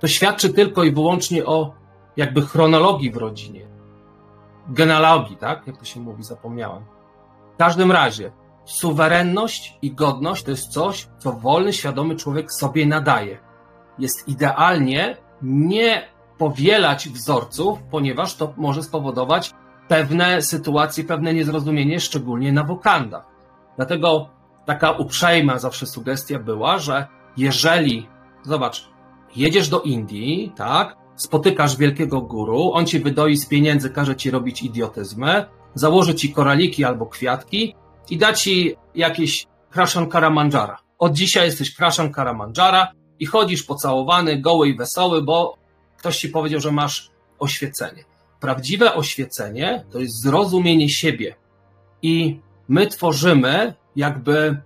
To 0.00 0.08
świadczy 0.08 0.52
tylko 0.54 0.84
i 0.84 0.92
wyłącznie 0.92 1.46
o 1.46 1.74
jakby 2.16 2.42
chronologii 2.42 3.10
w 3.10 3.16
rodzinie. 3.16 3.66
Genealogii, 4.68 5.36
tak? 5.36 5.66
Jak 5.66 5.76
to 5.76 5.84
się 5.84 6.00
mówi, 6.00 6.22
zapomniałem. 6.22 6.84
W 7.54 7.56
każdym 7.56 7.92
razie, 7.92 8.32
suwerenność 8.64 9.78
i 9.82 9.94
godność 9.94 10.42
to 10.42 10.50
jest 10.50 10.68
coś, 10.68 11.08
co 11.18 11.32
wolny, 11.32 11.72
świadomy 11.72 12.16
człowiek 12.16 12.52
sobie 12.52 12.86
nadaje. 12.86 13.38
Jest 13.98 14.28
idealnie 14.28 15.16
nie 15.42 16.08
powielać 16.38 17.08
wzorców, 17.08 17.78
ponieważ 17.90 18.34
to 18.34 18.54
może 18.56 18.82
spowodować 18.82 19.50
pewne 19.88 20.42
sytuacje, 20.42 21.04
pewne 21.04 21.34
niezrozumienie, 21.34 22.00
szczególnie 22.00 22.52
na 22.52 22.64
wokandach. 22.64 23.24
Dlatego 23.76 24.30
taka 24.66 24.90
uprzejma 24.90 25.58
zawsze 25.58 25.86
sugestia 25.86 26.38
była, 26.38 26.78
że 26.78 27.06
jeżeli, 27.36 28.08
zobacz, 28.42 28.88
jedziesz 29.36 29.68
do 29.68 29.80
Indii, 29.80 30.52
tak, 30.56 30.96
spotykasz 31.16 31.76
wielkiego 31.76 32.20
guru, 32.20 32.72
on 32.72 32.86
ci 32.86 33.00
wydoi 33.00 33.36
z 33.36 33.46
pieniędzy, 33.46 33.90
każe 33.90 34.16
ci 34.16 34.30
robić 34.30 34.62
idiotyzmy, 34.62 35.44
założy 35.74 36.14
ci 36.14 36.32
koraliki 36.32 36.84
albo 36.84 37.06
kwiatki 37.06 37.74
i 38.10 38.18
da 38.18 38.32
ci 38.32 38.76
jakieś 38.94 39.46
Krashan 39.70 40.08
Karamandżara. 40.08 40.78
Od 40.98 41.12
dzisiaj 41.12 41.46
jesteś 41.46 41.74
Krashan 41.74 42.12
Karamandżara 42.12 42.92
i 43.18 43.26
chodzisz 43.26 43.62
pocałowany, 43.62 44.40
goły 44.40 44.68
i 44.68 44.76
wesoły, 44.76 45.22
bo 45.22 45.57
ktoś 45.98 46.18
ci 46.18 46.28
powiedział, 46.28 46.60
że 46.60 46.72
masz 46.72 47.10
oświecenie. 47.38 48.04
Prawdziwe 48.40 48.94
oświecenie 48.94 49.84
to 49.90 49.98
jest 49.98 50.22
zrozumienie 50.22 50.88
siebie. 50.88 51.34
I 52.02 52.40
my 52.68 52.86
tworzymy 52.86 53.74
jakby 53.96 54.60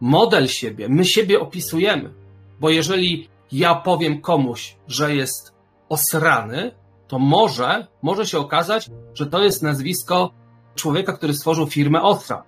model 0.00 0.48
siebie, 0.48 0.88
my 0.88 1.04
siebie 1.04 1.40
opisujemy. 1.40 2.10
Bo 2.60 2.70
jeżeli 2.70 3.28
ja 3.52 3.74
powiem 3.74 4.20
komuś, 4.20 4.76
że 4.88 5.14
jest 5.14 5.54
osrany, 5.88 6.72
to 7.08 7.18
może, 7.18 7.86
może 8.02 8.26
się 8.26 8.38
okazać, 8.38 8.90
że 9.14 9.26
to 9.26 9.42
jest 9.42 9.62
nazwisko 9.62 10.30
człowieka, 10.74 11.12
który 11.12 11.34
stworzył 11.34 11.66
firmę 11.66 12.02
Osra, 12.02 12.44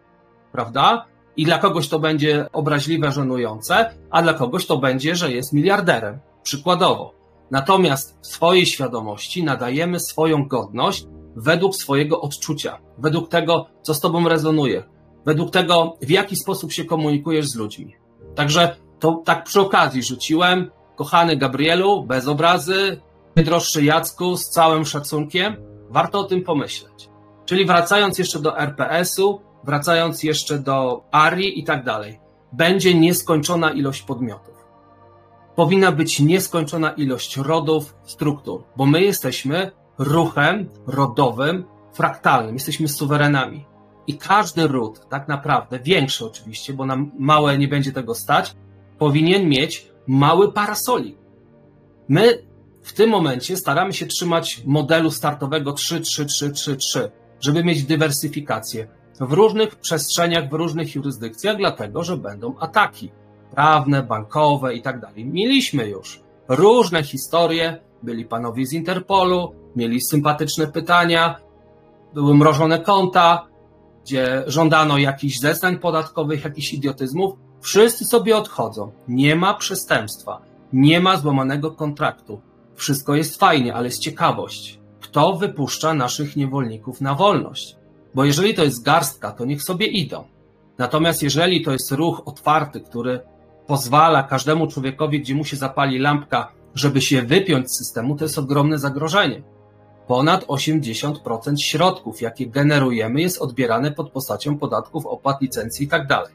prawda? 0.53 1.05
I 1.37 1.45
dla 1.45 1.59
kogoś 1.59 1.89
to 1.89 1.99
będzie 1.99 2.47
obraźliwe, 2.53 3.13
żenujące, 3.13 3.95
a 4.11 4.23
dla 4.23 4.35
kogoś 4.35 4.67
to 4.67 4.79
będzie, 4.79 5.17
że 5.17 5.33
jest 5.33 5.53
miliarderem, 5.53 6.19
przykładowo. 6.43 7.22
Natomiast 7.53 8.19
swojej 8.23 8.67
świadomości 8.67 9.45
nadajemy 9.45 10.01
swoją 10.01 10.49
godność 10.49 11.07
według 11.37 11.77
swojego 11.77 12.21
odczucia, 12.21 12.79
według 12.99 13.29
tego, 13.29 13.67
co 13.83 13.95
z 13.95 14.01
tobą 14.01 14.29
rezonuje, 14.29 14.83
według 15.27 15.51
tego, 15.51 15.97
w 16.03 16.11
jaki 16.11 16.37
sposób 16.37 16.73
się 16.73 16.85
komunikujesz 16.85 17.47
z 17.47 17.57
ludźmi. 17.57 17.97
Także 18.35 18.77
to 18.99 19.23
tak 19.25 19.45
przy 19.45 19.61
okazji 19.61 20.03
rzuciłem, 20.03 20.71
kochany 20.97 21.37
Gabrielu, 21.37 22.05
bez 22.05 22.29
obrazy, 22.29 23.01
najdroższy 23.37 23.85
Jacku, 23.85 24.37
z 24.37 24.49
całym 24.49 24.85
szacunkiem, 24.85 25.57
warto 25.91 26.21
o 26.21 26.25
tym 26.25 26.43
pomyśleć. 26.45 27.09
Czyli 27.45 27.67
wracając 27.67 28.19
jeszcze 28.19 28.39
do 28.41 28.59
RPS-u, 28.59 29.41
wracając 29.65 30.23
jeszcze 30.23 30.59
do 30.59 31.05
ARI 31.11 31.61
i 31.61 31.65
tak 31.65 31.85
dalej, 31.85 32.21
będzie 32.53 32.95
nieskończona 32.95 33.71
ilość 33.71 34.03
podmiotów. 34.03 34.62
Powinna 35.57 35.93
być 35.93 36.21
nieskończona 36.21 36.91
ilość 36.91 37.37
rodów, 37.37 37.95
struktur, 38.05 38.65
bo 38.77 38.87
my 38.87 39.03
jesteśmy 39.03 39.71
ruchem 39.99 40.69
rodowym, 40.87 41.65
fraktalnym, 41.93 42.55
jesteśmy 42.55 42.89
suwerenami. 42.89 43.65
I 44.07 44.19
każdy 44.19 44.67
ród, 44.67 45.09
tak 45.09 45.29
naprawdę, 45.29 45.79
większy 45.79 46.27
oczywiście, 46.27 46.73
bo 46.73 46.87
nam 46.87 47.11
małe 47.19 47.59
nie 47.59 47.69
będzie 47.69 47.93
tego 47.93 48.15
stać, 48.15 48.55
powinien 48.99 49.49
mieć 49.49 49.89
mały 50.07 50.53
parasolik. 50.53 51.19
My 52.09 52.43
w 52.83 52.93
tym 52.93 53.11
momencie 53.11 53.57
staramy 53.57 53.93
się 53.93 54.07
trzymać 54.07 54.63
modelu 54.67 55.11
startowego 55.11 55.73
3-3-3-3-3, 55.73 57.09
żeby 57.41 57.65
mieć 57.65 57.83
dywersyfikację 57.83 58.89
w 59.21 59.33
różnych 59.33 59.77
przestrzeniach, 59.77 60.49
w 60.49 60.53
różnych 60.53 60.95
jurysdykcjach, 60.95 61.57
dlatego 61.57 62.05
że 62.05 62.17
będą 62.17 62.59
ataki 62.59 63.11
prawne, 63.55 64.03
bankowe 64.03 64.75
i 64.75 64.83
tak 64.83 65.01
dalej. 65.01 65.25
Mieliśmy 65.25 65.89
już 65.89 66.21
różne 66.49 67.03
historie, 67.03 67.81
byli 68.03 68.25
panowie 68.25 68.67
z 68.67 68.73
Interpolu, 68.73 69.55
mieli 69.77 70.01
sympatyczne 70.01 70.67
pytania, 70.67 71.37
były 72.15 72.35
mrożone 72.35 72.79
konta, 72.79 73.47
gdzie 74.05 74.45
żądano 74.47 74.99
jakichś 74.99 75.39
zeznań 75.39 75.79
podatkowych, 75.79 76.45
jakichś 76.45 76.73
idiotyzmów. 76.73 77.35
Wszyscy 77.61 78.05
sobie 78.05 78.37
odchodzą. 78.37 78.93
Nie 79.09 79.37
ma 79.37 79.55
przestępstwa, 79.55 80.43
nie 80.73 81.01
ma 81.01 81.17
złamanego 81.17 81.71
kontraktu. 81.71 82.41
Wszystko 82.75 83.15
jest 83.15 83.39
fajnie, 83.39 83.75
ale 83.75 83.87
jest 83.87 84.01
ciekawość. 84.01 84.81
Kto 85.01 85.33
wypuszcza 85.33 85.95
naszych 85.95 86.37
niewolników 86.37 87.01
na 87.01 87.15
wolność? 87.15 87.77
Bo 88.15 88.25
jeżeli 88.25 88.55
to 88.55 88.65
jest 88.65 88.85
garstka, 88.85 89.33
to 89.33 89.45
niech 89.45 89.63
sobie 89.63 89.87
idą. 89.87 90.25
Natomiast 90.79 91.23
jeżeli 91.23 91.65
to 91.65 91.73
jest 91.73 91.93
ruch 91.93 92.23
otwarty, 92.25 92.81
który 92.81 93.21
pozwala 93.73 94.23
każdemu 94.23 94.67
człowiekowi, 94.67 95.21
gdzie 95.21 95.35
mu 95.35 95.45
się 95.45 95.57
zapali 95.57 95.99
lampka, 95.99 96.53
żeby 96.75 97.01
się 97.01 97.23
wypiąć 97.23 97.71
z 97.71 97.79
systemu, 97.79 98.17
to 98.17 98.25
jest 98.25 98.39
ogromne 98.39 98.79
zagrożenie. 98.79 99.43
Ponad 100.07 100.45
80% 100.45 101.57
środków, 101.57 102.21
jakie 102.21 102.47
generujemy, 102.47 103.21
jest 103.21 103.43
odbierane 103.43 103.91
pod 103.91 104.11
postacią 104.11 104.59
podatków, 104.59 105.07
opłat, 105.07 105.41
licencji 105.41 105.87
i 105.87 105.89
tak. 105.89 106.33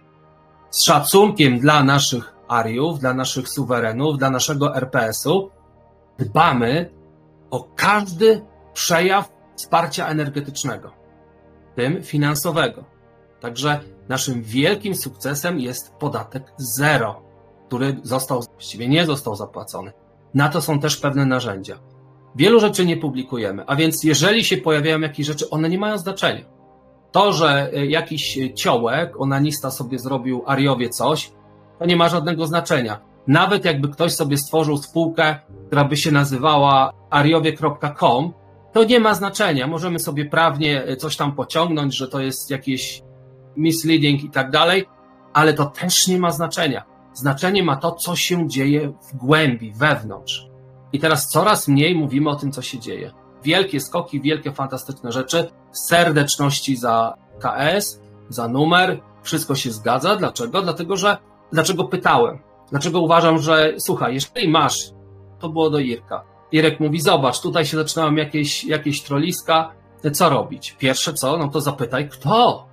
Z 0.70 0.84
szacunkiem 0.84 1.60
dla 1.60 1.84
naszych 1.84 2.36
ariów, 2.48 3.00
dla 3.00 3.14
naszych 3.14 3.50
suwerenów, 3.50 4.18
dla 4.18 4.30
naszego 4.30 4.76
RPS-u, 4.76 5.50
dbamy 6.20 6.90
o 7.52 7.68
każdy 7.76 8.42
przejaw 8.74 9.30
wsparcia 9.56 10.08
energetycznego, 10.08 10.92
tym 11.76 12.04
finansowego. 12.04 12.84
Także 13.40 13.80
naszym 14.10 14.44
wielkim 14.44 14.96
sukcesem 14.96 15.60
jest 15.60 15.94
podatek 15.94 16.54
zero, 16.58 17.27
który 17.68 17.98
został, 18.04 18.44
właściwie 18.52 18.88
nie 18.88 19.06
został 19.06 19.36
zapłacony. 19.36 19.92
Na 20.34 20.50
to 20.50 20.62
są 20.62 20.80
też 20.80 20.98
pewne 20.98 21.26
narzędzia. 21.26 21.80
Wielu 22.36 22.60
rzeczy 22.60 22.86
nie 22.86 22.98
publikujemy, 22.98 23.64
a 23.68 23.76
więc 23.76 24.04
jeżeli 24.04 24.44
się 24.44 24.58
pojawiają 24.58 25.00
jakieś 25.00 25.28
rzeczy, 25.28 25.50
one 25.50 25.70
nie 25.70 25.78
mają 25.78 25.98
znaczenia. 25.98 26.46
To, 27.12 27.34
że 27.34 27.70
e, 27.74 27.86
jakiś 27.86 28.40
ciołek, 28.56 29.22
onanista 29.22 29.72
sobie 29.72 30.00
zrobił 30.00 30.44
Ariowie 30.46 30.90
coś, 30.90 31.32
to 31.80 31.86
nie 31.86 31.96
ma 31.96 32.10
żadnego 32.10 32.48
znaczenia. 32.48 33.00
Nawet 33.28 33.66
jakby 33.66 33.90
ktoś 33.90 34.14
sobie 34.14 34.38
stworzył 34.38 34.78
spółkę, 34.78 35.40
która 35.68 35.86
by 35.86 35.98
się 35.98 36.12
nazywała 36.12 36.94
ariowie.com, 37.10 38.34
to 38.74 38.84
nie 38.84 39.00
ma 39.00 39.14
znaczenia. 39.14 39.68
Możemy 39.68 40.00
sobie 40.00 40.26
prawnie 40.26 40.84
e, 40.84 40.96
coś 40.96 41.18
tam 41.18 41.36
pociągnąć, 41.36 41.96
że 41.96 42.08
to 42.08 42.20
jest 42.20 42.52
jakieś 42.52 43.04
misleading 43.56 44.24
i 44.24 44.30
tak 44.30 44.52
dalej, 44.52 44.86
ale 45.34 45.54
to 45.54 45.66
też 45.66 46.08
nie 46.08 46.18
ma 46.18 46.32
znaczenia. 46.32 46.97
Znaczenie 47.18 47.64
ma 47.64 47.76
to, 47.76 47.92
co 47.92 48.16
się 48.16 48.48
dzieje 48.48 48.94
w 49.02 49.16
głębi, 49.16 49.74
wewnątrz. 49.74 50.48
I 50.94 51.00
teraz 51.00 51.30
coraz 51.30 51.68
mniej 51.68 51.96
mówimy 51.96 52.30
o 52.30 52.36
tym, 52.36 52.52
co 52.52 52.62
się 52.62 52.80
dzieje. 52.80 53.12
Wielkie 53.44 53.80
skoki, 53.80 54.22
wielkie, 54.22 54.52
fantastyczne 54.52 55.12
rzeczy, 55.12 55.50
serdeczności 55.72 56.76
za 56.76 57.14
KS, 57.40 58.02
za 58.30 58.48
numer, 58.48 59.00
wszystko 59.24 59.56
się 59.56 59.72
zgadza. 59.72 60.16
Dlaczego? 60.16 60.62
Dlatego, 60.62 60.98
że 60.98 61.18
dlaczego 61.52 61.84
pytałem? 61.84 62.40
Dlaczego 62.72 63.02
uważam, 63.02 63.40
że 63.40 63.74
słuchaj, 63.78 64.14
jeżeli 64.14 64.50
masz, 64.50 64.92
to 65.40 65.50
było 65.50 65.70
do 65.70 65.80
Irka. 65.80 66.24
Irek 66.52 66.80
mówi, 66.80 67.02
zobacz, 67.02 67.42
tutaj 67.42 67.66
się 67.66 67.78
zaczynają 67.78 68.16
jakieś, 68.16 68.64
jakieś 68.64 69.02
troliska, 69.02 69.72
co 70.14 70.30
robić? 70.30 70.72
Pierwsze 70.72 71.14
co, 71.14 71.38
no 71.38 71.48
to 71.48 71.62
zapytaj, 71.62 72.10
kto? 72.10 72.68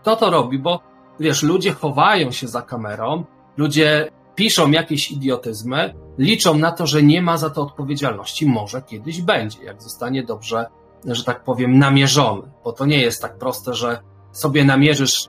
Kto 0.00 0.16
to 0.16 0.30
robi? 0.30 0.58
Bo 0.58 0.80
wiesz, 1.20 1.42
ludzie 1.42 1.72
chowają 1.72 2.30
się 2.30 2.48
za 2.48 2.62
kamerą, 2.62 3.24
ludzie 3.56 4.08
piszą 4.34 4.70
jakieś 4.70 5.10
idiotyzmy, 5.10 5.94
liczą 6.18 6.58
na 6.58 6.72
to, 6.72 6.86
że 6.86 7.02
nie 7.02 7.22
ma 7.22 7.36
za 7.36 7.50
to 7.50 7.62
odpowiedzialności. 7.62 8.46
Może 8.46 8.82
kiedyś 8.82 9.20
będzie, 9.20 9.64
jak 9.64 9.82
zostanie 9.82 10.22
dobrze, 10.22 10.66
że 11.06 11.24
tak 11.24 11.44
powiem, 11.44 11.78
namierzony. 11.78 12.42
Bo 12.64 12.72
to 12.72 12.86
nie 12.86 13.00
jest 13.00 13.22
tak 13.22 13.38
proste, 13.38 13.74
że 13.74 14.00
sobie 14.32 14.64
namierzysz, 14.64 15.28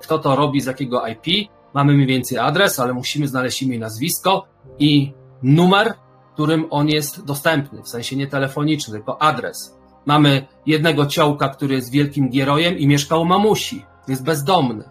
kto 0.00 0.18
to 0.18 0.36
robi, 0.36 0.60
z 0.60 0.66
jakiego 0.66 1.06
IP. 1.06 1.50
Mamy 1.74 1.92
mniej 1.92 2.06
więcej 2.06 2.38
adres, 2.38 2.80
ale 2.80 2.94
musimy 2.94 3.28
znaleźć 3.28 3.62
imię 3.62 3.76
i 3.76 3.78
nazwisko 3.78 4.46
i 4.78 5.12
numer, 5.42 5.94
którym 6.34 6.66
on 6.70 6.88
jest 6.88 7.24
dostępny, 7.24 7.82
w 7.82 7.88
sensie 7.88 8.16
nie 8.16 8.26
telefoniczny, 8.26 8.94
tylko 8.94 9.22
adres. 9.22 9.78
Mamy 10.06 10.46
jednego 10.66 11.06
ciołka, 11.06 11.48
który 11.48 11.74
jest 11.74 11.90
wielkim 11.90 12.30
gierojem 12.30 12.78
i 12.78 12.86
mieszka 12.86 13.16
u 13.16 13.24
mamusi, 13.24 13.84
jest 14.08 14.24
bezdomny. 14.24 14.84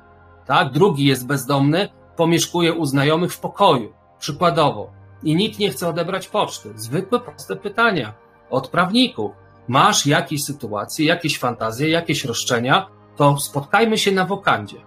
Tak? 0.46 0.72
Drugi 0.72 1.06
jest 1.06 1.28
bezdomny, 1.28 1.90
pomieszkuje 2.16 2.74
u 2.74 2.86
znajomych 2.86 3.34
w 3.34 3.40
pokoju, 3.40 3.94
przykładowo, 4.20 4.92
i 5.24 5.36
nikt 5.36 5.60
nie 5.60 5.70
chce 5.70 5.88
odebrać 5.88 6.28
poczty. 6.28 6.74
Zwykłe, 6.76 7.20
proste 7.20 7.56
pytania 7.56 8.14
od 8.50 8.68
prawników. 8.68 9.32
Masz 9.68 10.06
jakieś 10.06 10.44
sytuacje, 10.44 11.06
jakieś 11.06 11.40
fantazje, 11.40 11.90
jakieś 11.90 12.26
roszczenia, 12.26 12.88
to 13.16 13.38
spotkajmy 13.38 13.98
się 13.98 14.12
na 14.12 14.26
wokandzie. 14.26 14.78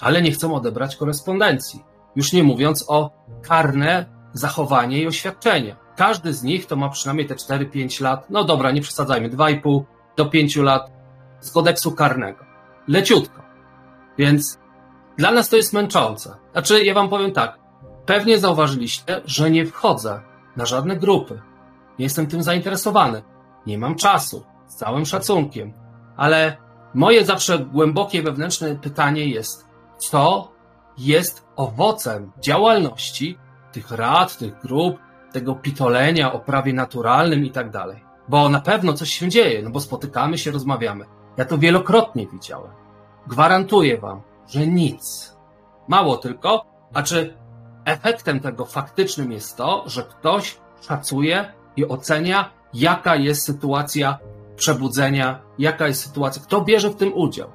Ale 0.00 0.22
nie 0.22 0.30
chcą 0.30 0.54
odebrać 0.54 0.96
korespondencji. 0.96 1.84
Już 2.16 2.32
nie 2.32 2.42
mówiąc 2.42 2.84
o 2.88 3.10
karne 3.42 4.06
zachowanie 4.32 5.02
i 5.02 5.06
oświadczenia. 5.06 5.76
Każdy 5.96 6.34
z 6.34 6.42
nich 6.42 6.66
to 6.66 6.76
ma 6.76 6.88
przynajmniej 6.88 7.26
te 7.26 7.34
4-5 7.34 8.02
lat, 8.02 8.30
no 8.30 8.44
dobra, 8.44 8.70
nie 8.70 8.80
przesadzajmy, 8.80 9.30
2,5 9.30 9.82
do 10.16 10.26
5 10.26 10.56
lat 10.56 10.90
z 11.40 11.50
kodeksu 11.50 11.92
karnego. 11.92 12.44
Leciutko. 12.88 13.42
Więc 14.18 14.58
dla 15.16 15.30
nas 15.30 15.48
to 15.48 15.56
jest 15.56 15.72
męczące. 15.72 16.36
Znaczy, 16.58 16.84
ja 16.84 16.94
wam 16.94 17.08
powiem 17.08 17.32
tak. 17.32 17.58
Pewnie 18.06 18.38
zauważyliście, 18.38 19.20
że 19.24 19.50
nie 19.50 19.66
wchodzę 19.66 20.20
na 20.56 20.66
żadne 20.66 20.96
grupy. 20.96 21.40
Nie 21.98 22.04
jestem 22.04 22.26
tym 22.26 22.42
zainteresowany. 22.42 23.22
Nie 23.66 23.78
mam 23.78 23.94
czasu. 23.94 24.44
Z 24.66 24.74
całym 24.76 25.06
szacunkiem. 25.06 25.72
ale 26.16 26.56
moje 26.94 27.24
zawsze 27.24 27.58
głębokie 27.58 28.22
wewnętrzne 28.22 28.76
pytanie 28.76 29.26
jest, 29.26 29.68
co 29.98 30.52
jest 30.98 31.46
owocem 31.56 32.32
działalności 32.40 33.38
tych 33.72 33.90
rad, 33.90 34.38
tych 34.38 34.60
grup, 34.60 34.98
tego 35.32 35.54
pitolenia 35.54 36.32
o 36.32 36.38
prawie 36.38 36.72
naturalnym 36.72 37.44
i 37.44 37.50
tak 37.50 37.70
dalej. 37.70 38.04
Bo 38.28 38.48
na 38.48 38.60
pewno 38.60 38.92
coś 38.92 39.10
się 39.10 39.28
dzieje, 39.28 39.62
no 39.62 39.70
bo 39.70 39.80
spotykamy 39.80 40.38
się, 40.38 40.50
rozmawiamy. 40.50 41.04
Ja 41.36 41.44
to 41.44 41.58
wielokrotnie 41.58 42.26
widziałem. 42.26 42.70
Gwarantuję 43.26 43.98
wam, 43.98 44.20
że 44.48 44.66
nic. 44.66 45.37
Mało 45.88 46.16
tylko, 46.16 46.64
a 46.94 47.02
czy 47.02 47.36
efektem 47.84 48.40
tego 48.40 48.64
faktycznym 48.64 49.32
jest 49.32 49.56
to, 49.56 49.84
że 49.86 50.02
ktoś 50.02 50.58
szacuje 50.88 51.52
i 51.76 51.88
ocenia, 51.88 52.50
jaka 52.74 53.16
jest 53.16 53.42
sytuacja 53.42 54.18
przebudzenia, 54.56 55.42
jaka 55.58 55.88
jest 55.88 56.02
sytuacja, 56.02 56.42
kto 56.42 56.60
bierze 56.60 56.90
w 56.90 56.96
tym 56.96 57.12
udział. 57.14 57.50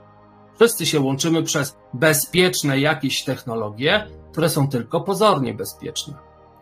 Wszyscy 0.55 0.85
się 0.85 0.99
łączymy 0.99 1.43
przez 1.43 1.77
bezpieczne 1.93 2.79
jakieś 2.79 3.23
technologie, 3.23 4.07
które 4.31 4.49
są 4.49 4.67
tylko 4.67 5.01
pozornie 5.01 5.53
bezpieczne. 5.53 6.13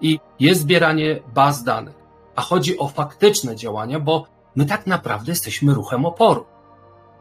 I 0.01 0.20
jest 0.40 0.62
zbieranie 0.62 1.20
baz 1.34 1.63
danych. 1.63 1.96
A 2.36 2.42
chodzi 2.42 2.78
o 2.78 2.88
faktyczne 2.88 3.56
działania, 3.56 4.00
bo 4.00 4.25
my 4.56 4.66
tak 4.66 4.88
naprawdę 4.88 5.32
jesteśmy 5.32 5.74
ruchem 5.74 6.06
oporu. 6.06 6.46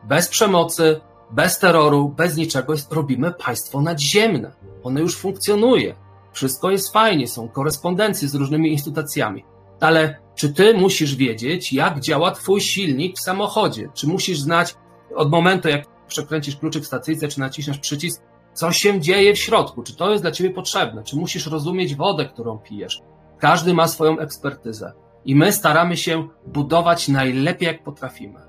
Bez 0.04 0.28
przemocy, 0.28 1.00
bez 1.32 1.58
terroru, 1.58 2.08
bez 2.08 2.36
niczego 2.36 2.74
robimy 2.90 3.32
państwo 3.32 3.82
nadziemne. 3.82 4.52
One 4.82 5.00
już 5.00 5.16
funkcjonuje. 5.16 5.94
Wszystko 6.32 6.70
jest 6.70 6.92
fajnie, 6.92 7.28
są 7.28 7.48
korespondencje 7.48 8.28
z 8.28 8.34
różnymi 8.34 8.72
instytucjami. 8.72 9.44
Ale 9.80 10.18
czy 10.34 10.52
ty 10.52 10.74
musisz 10.74 11.16
wiedzieć, 11.16 11.72
jak 11.72 12.00
działa 12.00 12.30
twój 12.30 12.60
silnik 12.60 13.16
w 13.16 13.20
samochodzie? 13.20 13.88
Czy 13.94 14.06
musisz 14.06 14.40
znać 14.40 14.74
od 15.16 15.30
momentu, 15.30 15.68
jak 15.68 16.06
przekręcisz 16.06 16.56
kluczyk 16.56 16.82
w 16.82 16.86
stacyjce, 16.86 17.28
czy 17.28 17.40
naciśniesz 17.40 17.78
przycisk, 17.78 18.22
co 18.54 18.72
się 18.72 19.00
dzieje 19.00 19.34
w 19.34 19.38
środku? 19.38 19.82
Czy 19.82 19.96
to 19.96 20.10
jest 20.10 20.22
dla 20.22 20.32
ciebie 20.32 20.50
potrzebne? 20.50 21.04
Czy 21.04 21.16
musisz 21.16 21.46
rozumieć 21.46 21.94
wodę, 21.94 22.26
którą 22.26 22.58
pijesz? 22.58 23.02
Każdy 23.38 23.74
ma 23.74 23.88
swoją 23.88 24.18
ekspertyzę. 24.18 24.92
I 25.24 25.34
my 25.34 25.52
staramy 25.52 25.96
się 25.96 26.28
budować 26.46 27.08
najlepiej, 27.08 27.66
jak 27.66 27.84
potrafimy. 27.84 28.40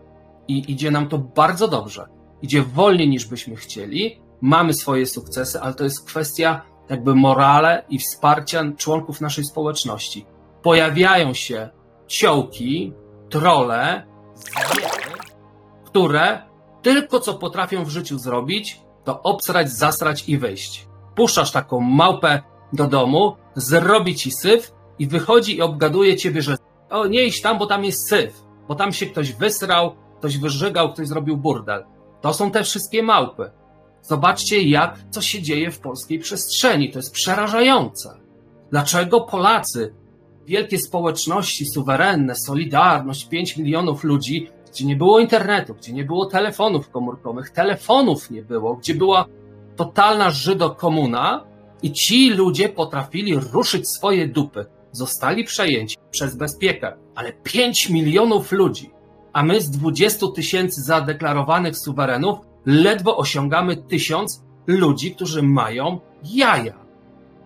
I 0.47 0.71
idzie 0.71 0.91
nam 0.91 1.07
to 1.07 1.17
bardzo 1.17 1.67
dobrze. 1.67 2.05
Idzie 2.41 2.61
wolniej 2.61 3.09
niż 3.09 3.25
byśmy 3.25 3.55
chcieli. 3.55 4.21
Mamy 4.41 4.73
swoje 4.73 5.05
sukcesy, 5.05 5.61
ale 5.61 5.73
to 5.73 5.83
jest 5.83 6.07
kwestia 6.07 6.61
jakby 6.89 7.15
morale 7.15 7.85
i 7.89 7.99
wsparcia 7.99 8.63
członków 8.77 9.21
naszej 9.21 9.43
społeczności. 9.43 10.25
Pojawiają 10.61 11.33
się 11.33 11.69
ciołki, 12.07 12.93
trole, 13.29 14.07
które 15.85 16.41
tylko 16.81 17.19
co 17.19 17.33
potrafią 17.33 17.85
w 17.85 17.89
życiu 17.89 18.17
zrobić, 18.17 18.81
to 19.03 19.21
obsrać, 19.21 19.71
zasrać 19.71 20.29
i 20.29 20.37
wyjść. 20.37 20.87
Puszczasz 21.15 21.51
taką 21.51 21.79
małpę 21.79 22.41
do 22.73 22.87
domu, 22.87 23.35
zrobi 23.55 24.15
ci 24.15 24.31
syf 24.31 24.71
i 24.99 25.07
wychodzi 25.07 25.57
i 25.57 25.61
obgaduje 25.61 26.17
ciebie, 26.17 26.41
że 26.41 26.57
o, 26.89 27.07
nie 27.07 27.23
idź 27.23 27.41
tam, 27.41 27.57
bo 27.57 27.65
tam 27.65 27.85
jest 27.85 28.09
syf, 28.09 28.43
bo 28.67 28.75
tam 28.75 28.93
się 28.93 29.05
ktoś 29.05 29.33
wysrał, 29.33 29.95
ktoś 30.19 30.37
wyżygał, 30.37 30.93
ktoś 30.93 31.07
zrobił 31.07 31.37
burdel. 31.37 31.85
To 32.21 32.33
są 32.33 32.51
te 32.51 32.63
wszystkie 32.63 33.03
małpy. 33.03 33.51
Zobaczcie, 34.01 34.61
jak 34.61 34.99
co 35.09 35.21
się 35.21 35.41
dzieje 35.41 35.71
w 35.71 35.79
polskiej 35.79 36.19
przestrzeni. 36.19 36.91
To 36.91 36.99
jest 36.99 37.13
przerażające. 37.13 38.17
Dlaczego 38.71 39.21
Polacy, 39.21 39.93
wielkie 40.45 40.79
społeczności 40.79 41.65
suwerenne, 41.65 42.35
Solidarność, 42.35 43.27
5 43.29 43.57
milionów 43.57 44.03
ludzi, 44.03 44.49
gdzie 44.71 44.85
nie 44.85 44.95
było 44.95 45.19
internetu, 45.19 45.73
gdzie 45.73 45.93
nie 45.93 46.03
było 46.03 46.25
telefonów 46.25 46.89
komórkowych, 46.89 47.49
telefonów 47.49 48.31
nie 48.31 48.41
było, 48.41 48.75
gdzie 48.75 48.95
była 48.95 49.25
totalna 49.75 50.29
żydokomuna 50.29 51.43
i 51.81 51.91
ci 51.91 52.29
ludzie 52.29 52.69
potrafili 52.69 53.35
ruszyć 53.35 53.89
swoje 53.89 54.27
dupy. 54.27 54.65
Zostali 54.91 55.43
przejęci 55.43 55.97
przez 56.11 56.35
bezpiekę, 56.35 56.93
ale 57.15 57.33
5 57.33 57.89
milionów 57.89 58.51
ludzi, 58.51 58.91
a 59.33 59.43
my 59.43 59.61
z 59.61 59.69
20 59.69 60.27
tysięcy 60.35 60.81
zadeklarowanych 60.81 61.77
suwerenów 61.77 62.39
ledwo 62.65 63.17
osiągamy 63.17 63.77
tysiąc 63.77 64.43
ludzi, 64.67 65.15
którzy 65.15 65.43
mają 65.43 65.99
jaja. 66.23 66.73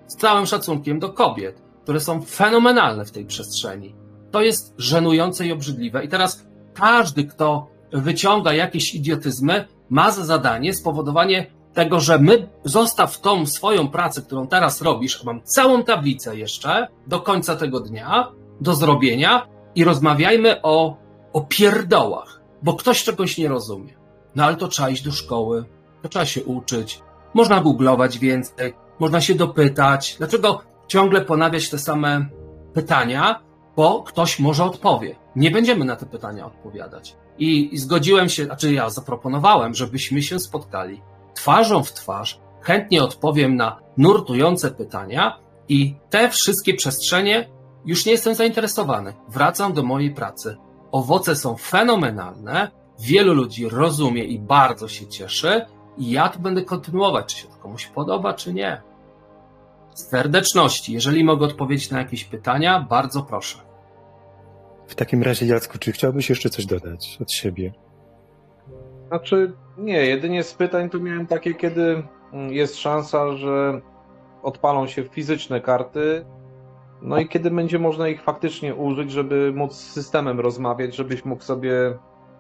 Z 0.08 0.16
całym 0.16 0.46
szacunkiem 0.46 1.00
do 1.00 1.10
kobiet, 1.10 1.62
które 1.84 2.00
są 2.00 2.22
fenomenalne 2.22 3.06
w 3.06 3.12
tej 3.12 3.26
przestrzeni. 3.26 3.96
To 4.32 4.42
jest 4.42 4.74
żenujące 4.78 5.48
i 5.48 5.52
obrzydliwe. 5.52 6.04
I 6.04 6.08
teraz 6.08 6.46
każdy, 6.74 7.24
kto 7.24 7.68
wyciąga 7.94 8.54
jakieś 8.54 8.96
idiotyzmy, 8.96 9.68
ma 9.90 10.12
za 10.12 10.26
zadanie 10.26 10.74
spowodowanie 10.74 11.48
tego, 11.74 12.00
że 12.00 12.20
my 12.20 12.48
zostaw 12.64 13.22
tą 13.22 13.46
swoją 13.46 13.88
pracę, 13.88 14.22
którą 14.22 14.48
teraz 14.48 14.82
robisz, 14.82 15.24
mam 15.24 15.42
całą 15.44 15.84
tablicę 15.84 16.38
jeszcze 16.38 16.88
do 17.08 17.20
końca 17.20 17.56
tego 17.56 17.80
dnia 17.80 18.32
do 18.62 18.76
zrobienia 18.76 19.48
i 19.76 19.84
rozmawiajmy 19.84 20.62
o, 20.62 20.98
o 21.36 21.42
pierdołach, 21.42 22.42
bo 22.64 22.74
ktoś 22.74 23.04
czegoś 23.04 23.38
nie 23.38 23.48
rozumie. 23.48 23.94
No 24.36 24.46
ale 24.46 24.56
to 24.56 24.68
trzeba 24.68 24.90
iść 24.90 25.04
do 25.04 25.12
szkoły, 25.12 25.66
to 26.02 26.10
trzeba 26.10 26.26
się 26.26 26.44
uczyć, 26.44 27.02
można 27.34 27.62
googlować 27.62 28.20
więcej, 28.20 28.74
można 29.00 29.22
się 29.22 29.36
dopytać. 29.36 30.16
Dlaczego 30.18 30.62
ciągle 30.88 31.22
ponawiać 31.22 31.70
te 31.70 31.80
same 31.80 32.26
pytania? 32.74 33.40
Bo 33.76 34.04
ktoś 34.04 34.40
może 34.40 34.64
odpowie. 34.64 35.16
Nie 35.36 35.52
będziemy 35.52 35.86
na 35.86 35.96
te 35.96 36.06
pytania 36.06 36.46
odpowiadać. 36.46 37.16
I, 37.38 37.74
I 37.74 37.78
zgodziłem 37.78 38.30
się, 38.30 38.46
znaczy 38.46 38.74
ja 38.74 38.90
zaproponowałem, 38.90 39.74
żebyśmy 39.74 40.22
się 40.22 40.40
spotkali 40.40 41.02
twarzą 41.34 41.84
w 41.84 41.94
twarz, 41.94 42.40
chętnie 42.62 43.04
odpowiem 43.04 43.56
na 43.56 43.80
nurtujące 43.98 44.72
pytania 44.72 45.40
i 45.70 45.96
te 46.10 46.30
wszystkie 46.30 46.74
przestrzenie 46.74 47.50
już 47.86 48.06
nie 48.06 48.12
jestem 48.12 48.36
zainteresowany. 48.36 49.14
Wracam 49.30 49.74
do 49.74 49.84
mojej 49.84 50.12
pracy. 50.12 50.58
Owoce 50.96 51.36
są 51.36 51.58
fenomenalne, 51.58 52.72
wielu 53.00 53.34
ludzi 53.34 53.70
rozumie 53.70 54.24
i 54.24 54.40
bardzo 54.40 54.88
się 54.88 55.08
cieszy 55.08 55.66
i 55.98 56.12
ja 56.12 56.30
tu 56.30 56.40
będę 56.40 56.62
kontynuować, 56.62 57.26
czy 57.36 57.42
się 57.42 57.48
to 57.48 57.56
komuś 57.56 57.88
podoba, 57.88 58.34
czy 58.34 58.54
nie. 58.54 58.82
Z 59.94 60.10
serdeczności, 60.10 60.94
jeżeli 60.94 61.24
mogę 61.24 61.46
odpowiedzieć 61.46 61.92
na 61.92 62.00
jakieś 62.00 62.24
pytania, 62.24 62.86
bardzo 62.90 63.24
proszę. 63.24 63.58
W 64.88 64.96
takim 64.96 65.24
razie, 65.24 65.46
Jacku, 65.46 65.78
czy 65.78 65.92
chciałbyś 65.92 66.30
jeszcze 66.30 66.50
coś 66.50 66.66
dodać 66.66 67.18
od 67.22 67.32
siebie? 67.32 67.74
Znaczy, 69.08 69.54
nie, 69.78 70.06
jedynie 70.06 70.44
z 70.44 70.54
pytań 70.54 70.90
tu 70.90 71.02
miałem 71.02 71.28
takie, 71.28 71.54
kiedy 71.54 72.04
mm, 72.34 72.54
jest 72.54 72.78
szansa, 72.78 73.38
że 73.38 73.82
odpalą 74.44 74.88
się 74.88 75.04
fizyczne 75.04 75.62
karty, 75.62 76.26
no 77.02 77.20
i 77.20 77.28
kiedy 77.28 77.52
będzie 77.52 77.80
można 77.80 78.08
ich 78.08 78.22
faktycznie 78.22 78.76
użyć, 78.76 79.12
żeby 79.12 79.54
móc 79.56 79.74
z 79.74 79.92
systemem 79.92 80.40
rozmawiać, 80.40 80.96
żebyś 80.96 81.26
mógł 81.26 81.44
sobie 81.44 81.72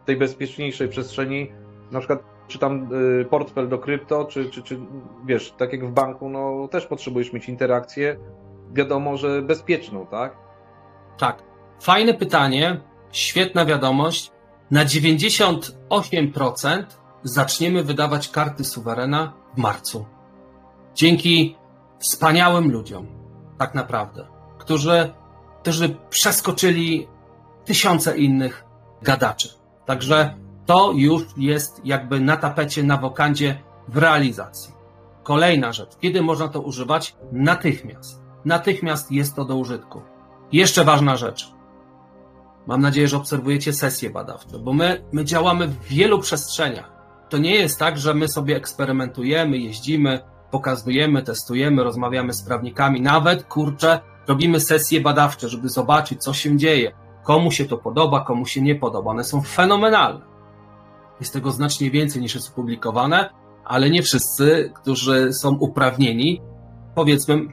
w 0.03 0.05
tej 0.05 0.17
bezpieczniejszej 0.17 0.87
przestrzeni, 0.87 1.51
na 1.91 1.99
przykład 1.99 2.23
czy 2.47 2.59
tam 2.59 2.93
y, 3.21 3.25
portfel 3.25 3.69
do 3.69 3.77
krypto, 3.77 4.25
czy, 4.25 4.49
czy, 4.49 4.63
czy 4.63 4.79
wiesz, 5.25 5.51
tak 5.57 5.71
jak 5.73 5.85
w 5.85 5.91
banku, 5.91 6.29
no 6.29 6.67
też 6.67 6.85
potrzebujesz 6.85 7.33
mieć 7.33 7.49
interakcję, 7.49 8.19
wiadomo, 8.73 9.17
że 9.17 9.41
bezpieczną, 9.41 10.05
tak? 10.05 10.37
Tak. 11.17 11.43
Fajne 11.81 12.13
pytanie, 12.13 12.81
świetna 13.11 13.65
wiadomość. 13.65 14.31
Na 14.71 14.85
98% 14.85 16.83
zaczniemy 17.23 17.83
wydawać 17.83 18.29
karty 18.29 18.63
suwerena 18.63 19.33
w 19.55 19.57
marcu. 19.57 20.05
Dzięki 20.95 21.55
wspaniałym 21.99 22.71
ludziom, 22.71 23.07
tak 23.57 23.75
naprawdę, 23.75 24.27
którzy, 24.65 25.13
którzy 25.61 25.95
przeskoczyli 26.09 27.07
tysiące 27.65 28.17
innych 28.17 28.65
gadaczy. 29.01 29.49
Także 29.85 30.35
to 30.65 30.91
już 30.95 31.23
jest 31.37 31.81
jakby 31.83 32.19
na 32.19 32.37
tapecie, 32.37 32.83
na 32.83 32.97
wokandzie 32.97 33.61
w 33.87 33.97
realizacji. 33.97 34.73
Kolejna 35.23 35.73
rzecz. 35.73 35.97
Kiedy 36.01 36.21
można 36.21 36.47
to 36.47 36.61
używać? 36.61 37.15
Natychmiast. 37.31 38.21
Natychmiast 38.45 39.11
jest 39.11 39.35
to 39.35 39.45
do 39.45 39.55
użytku. 39.55 40.01
Jeszcze 40.51 40.85
ważna 40.85 41.15
rzecz. 41.15 41.51
Mam 42.67 42.81
nadzieję, 42.81 43.07
że 43.07 43.17
obserwujecie 43.17 43.73
sesje 43.73 44.09
badawcze, 44.09 44.59
bo 44.59 44.73
my, 44.73 45.03
my 45.11 45.25
działamy 45.25 45.67
w 45.67 45.83
wielu 45.83 46.19
przestrzeniach. 46.19 46.91
To 47.29 47.37
nie 47.37 47.55
jest 47.55 47.79
tak, 47.79 47.97
że 47.97 48.13
my 48.13 48.27
sobie 48.27 48.55
eksperymentujemy, 48.55 49.57
jeździmy, 49.57 50.19
pokazujemy, 50.51 51.23
testujemy, 51.23 51.83
rozmawiamy 51.83 52.33
z 52.33 52.43
prawnikami, 52.43 53.01
nawet 53.01 53.43
kurczę, 53.43 53.99
robimy 54.27 54.59
sesje 54.59 55.01
badawcze, 55.01 55.49
żeby 55.49 55.69
zobaczyć, 55.69 56.23
co 56.23 56.33
się 56.33 56.57
dzieje, 56.57 56.91
komu 57.23 57.51
się 57.51 57.65
to 57.65 57.77
podoba, 57.77 58.25
komu 58.25 58.45
się 58.45 58.61
nie 58.61 58.75
podoba. 58.75 59.11
One 59.11 59.23
są 59.23 59.41
fenomenalne. 59.41 60.25
Jest 61.19 61.33
tego 61.33 61.51
znacznie 61.51 61.91
więcej 61.91 62.21
niż 62.21 62.35
jest 62.35 62.49
opublikowane, 62.49 63.29
ale 63.65 63.89
nie 63.89 64.03
wszyscy, 64.03 64.71
którzy 64.75 65.33
są 65.33 65.49
uprawnieni, 65.55 66.41
powiedzmy, 66.95 67.47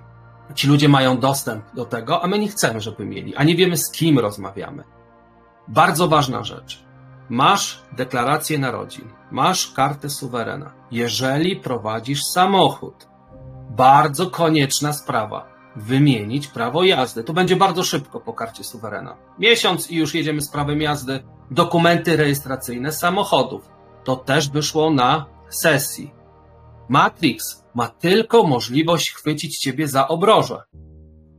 ci 0.54 0.68
ludzie 0.68 0.88
mają 0.88 1.18
dostęp 1.18 1.64
do 1.74 1.84
tego, 1.84 2.22
a 2.22 2.26
my 2.26 2.38
nie 2.38 2.48
chcemy, 2.48 2.80
żeby 2.80 3.06
mieli, 3.06 3.36
a 3.36 3.44
nie 3.44 3.56
wiemy 3.56 3.76
z 3.76 3.90
kim 3.90 4.18
rozmawiamy. 4.18 4.84
Bardzo 5.68 6.08
ważna 6.08 6.44
rzecz. 6.44 6.84
Masz 7.28 7.82
deklarację 7.92 8.58
narodzin, 8.58 9.08
masz 9.30 9.72
kartę 9.72 10.10
suwerena. 10.10 10.72
Jeżeli 10.90 11.56
prowadzisz 11.56 12.24
samochód, 12.24 13.08
bardzo 13.70 14.30
konieczna 14.30 14.92
sprawa. 14.92 15.51
Wymienić 15.76 16.48
prawo 16.48 16.84
jazdy. 16.84 17.24
To 17.24 17.32
będzie 17.32 17.56
bardzo 17.56 17.84
szybko 17.84 18.20
po 18.20 18.32
karcie 18.32 18.64
suwerena. 18.64 19.16
Miesiąc 19.38 19.90
i 19.90 19.96
już 19.96 20.14
jedziemy 20.14 20.42
z 20.42 20.48
prawem 20.48 20.80
jazdy. 20.80 21.22
Dokumenty 21.50 22.16
rejestracyjne 22.16 22.92
samochodów. 22.92 23.68
To 24.04 24.16
też 24.16 24.50
wyszło 24.50 24.90
na 24.90 25.26
sesji. 25.48 26.10
Matrix 26.88 27.64
ma 27.74 27.88
tylko 27.88 28.42
możliwość 28.42 29.12
chwycić 29.12 29.58
ciebie 29.58 29.88
za 29.88 30.08
obroże. 30.08 30.62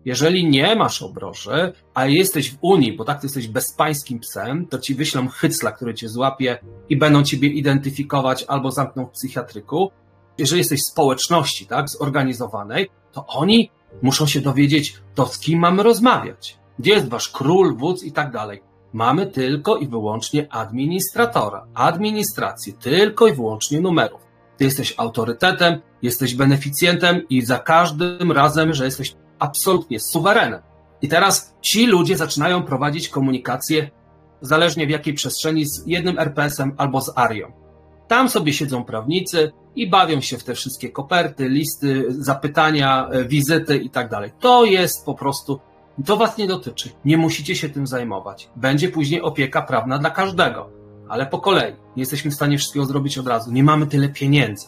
Jeżeli 0.05 0.49
nie 0.49 0.75
masz 0.75 1.01
obroży, 1.01 1.73
a 1.93 2.05
jesteś 2.05 2.51
w 2.51 2.57
Unii, 2.61 2.97
bo 2.97 3.05
tak 3.05 3.21
ty 3.21 3.25
jesteś 3.25 3.47
bezpańskim 3.47 4.19
psem, 4.19 4.67
to 4.67 4.79
ci 4.79 4.95
wyślą 4.95 5.27
hycla, 5.27 5.71
który 5.71 5.93
cię 5.93 6.09
złapie 6.09 6.59
i 6.89 6.97
będą 6.97 7.23
ciebie 7.23 7.47
identyfikować 7.47 8.45
albo 8.47 8.71
zamkną 8.71 9.05
w 9.05 9.11
psychiatryku. 9.11 9.91
Jeżeli 10.37 10.59
jesteś 10.59 10.79
w 10.81 10.91
społeczności, 10.91 11.67
tak, 11.67 11.89
zorganizowanej, 11.89 12.89
to 13.11 13.25
oni 13.27 13.71
muszą 14.01 14.27
się 14.27 14.41
dowiedzieć, 14.41 14.97
to 15.15 15.25
z 15.25 15.39
kim 15.39 15.59
mamy 15.59 15.83
rozmawiać. 15.83 16.57
Gdzie 16.79 16.91
jest 16.91 17.09
wasz 17.09 17.29
król, 17.29 17.77
wódz 17.77 18.03
i 18.03 18.11
tak 18.11 18.31
dalej. 18.31 18.61
Mamy 18.93 19.27
tylko 19.27 19.77
i 19.77 19.87
wyłącznie 19.87 20.47
administratora, 20.53 21.67
administrację, 21.73 22.73
tylko 22.73 23.27
i 23.27 23.33
wyłącznie 23.33 23.81
numerów. 23.81 24.21
Ty 24.57 24.63
jesteś 24.63 24.93
autorytetem, 24.97 25.81
jesteś 26.01 26.35
beneficjentem 26.35 27.21
i 27.29 27.41
za 27.41 27.59
każdym 27.59 28.31
razem, 28.31 28.73
że 28.73 28.85
jesteś 28.85 29.15
absolutnie 29.39 29.99
suwerenem. 29.99 30.61
I 31.01 31.07
teraz 31.07 31.55
ci 31.61 31.85
ludzie 31.85 32.17
zaczynają 32.17 32.63
prowadzić 32.63 33.09
komunikację, 33.09 33.89
zależnie 34.41 34.87
w 34.87 34.89
jakiej 34.89 35.13
przestrzeni, 35.13 35.65
z 35.65 35.83
jednym 35.87 36.19
RPS-em 36.19 36.73
albo 36.77 37.01
z 37.01 37.11
Arią. 37.15 37.62
Tam 38.13 38.29
sobie 38.29 38.53
siedzą 38.53 38.83
prawnicy 38.83 39.51
i 39.75 39.89
bawią 39.89 40.21
się 40.21 40.37
w 40.37 40.43
te 40.43 40.53
wszystkie 40.55 40.89
koperty, 40.89 41.49
listy, 41.49 42.05
zapytania, 42.09 43.09
e, 43.11 43.25
wizyty 43.25 43.77
i 43.77 43.89
tak 43.89 44.09
dalej. 44.09 44.31
To 44.39 44.65
jest 44.65 45.05
po 45.05 45.13
prostu, 45.13 45.59
to 46.05 46.17
was 46.17 46.37
nie 46.37 46.47
dotyczy. 46.47 46.89
Nie 47.05 47.17
musicie 47.17 47.55
się 47.55 47.69
tym 47.69 47.87
zajmować. 47.87 48.49
Będzie 48.55 48.89
później 48.89 49.21
opieka 49.21 49.61
prawna 49.61 49.97
dla 49.97 50.09
każdego, 50.09 50.69
ale 51.09 51.25
po 51.25 51.39
kolei. 51.39 51.73
Nie 51.73 52.01
jesteśmy 52.01 52.31
w 52.31 52.33
stanie 52.33 52.57
wszystkiego 52.57 52.85
zrobić 52.85 53.17
od 53.17 53.27
razu. 53.27 53.51
Nie 53.51 53.63
mamy 53.63 53.87
tyle 53.87 54.09
pieniędzy. 54.09 54.67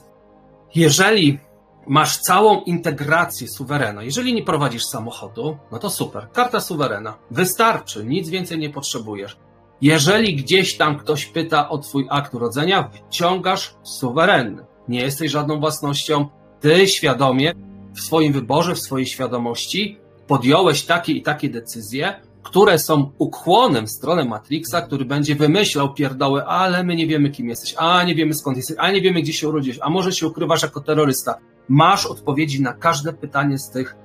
Jeżeli 0.76 1.40
masz 1.88 2.18
całą 2.18 2.62
integrację 2.62 3.48
suwerena. 3.48 4.04
Jeżeli 4.04 4.34
nie 4.34 4.44
prowadzisz 4.44 4.86
samochodu, 4.86 5.58
no 5.72 5.80
to 5.80 5.90
super. 5.90 6.28
Karta 6.34 6.62
suwerena. 6.62 7.18
Wystarczy, 7.32 8.06
nic 8.06 8.30
więcej 8.30 8.60
nie 8.60 8.70
potrzebujesz. 8.70 9.38
Jeżeli 9.82 10.36
gdzieś 10.36 10.78
tam 10.78 10.98
ktoś 10.98 11.26
pyta 11.26 11.70
o 11.70 11.78
twój 11.78 12.08
akt 12.10 12.34
urodzenia, 12.34 12.90
wyciągasz 12.94 13.76
suwerenny. 13.84 14.66
Nie 14.88 15.02
jesteś 15.02 15.32
żadną 15.32 15.60
własnością. 15.60 16.28
Ty 16.60 16.88
świadomie 16.88 17.54
w 17.96 18.00
swoim 18.00 18.34
wyborze, 18.34 18.76
w 18.76 18.80
swojej 18.80 19.08
świadomości 19.08 19.98
podjąłeś 20.28 20.86
takie 20.86 21.14
i 21.14 21.22
takie 21.22 21.50
decyzje, 21.50 22.22
które 22.44 22.80
są 22.80 23.12
ukłonem 23.18 23.88
w 23.88 23.92
stronę 23.92 24.26
Matrixa, 24.26 24.82
który 24.86 25.06
będzie 25.06 25.36
wymyślał 25.36 25.94
pierdoły, 25.94 26.46
ale 26.46 26.84
my 26.84 26.96
nie 26.96 27.08
wiemy, 27.08 27.30
kim 27.30 27.50
jesteś, 27.50 27.76
a 27.78 28.04
nie 28.04 28.16
wiemy 28.16 28.34
skąd 28.34 28.58
jesteś, 28.58 28.78
a 28.80 28.92
nie 28.92 29.02
wiemy, 29.02 29.22
gdzie 29.22 29.34
się 29.34 29.50
urodziłeś, 29.50 29.80
a 29.82 29.90
może 29.90 30.12
się 30.12 30.28
ukrywasz 30.28 30.64
jako 30.64 30.82
terrorysta. 30.82 31.38
Masz 31.70 32.06
odpowiedzi 32.06 32.62
na 32.62 32.74
każde 32.74 33.14
pytanie 33.14 33.60
z 33.60 33.70
tych 33.70 33.96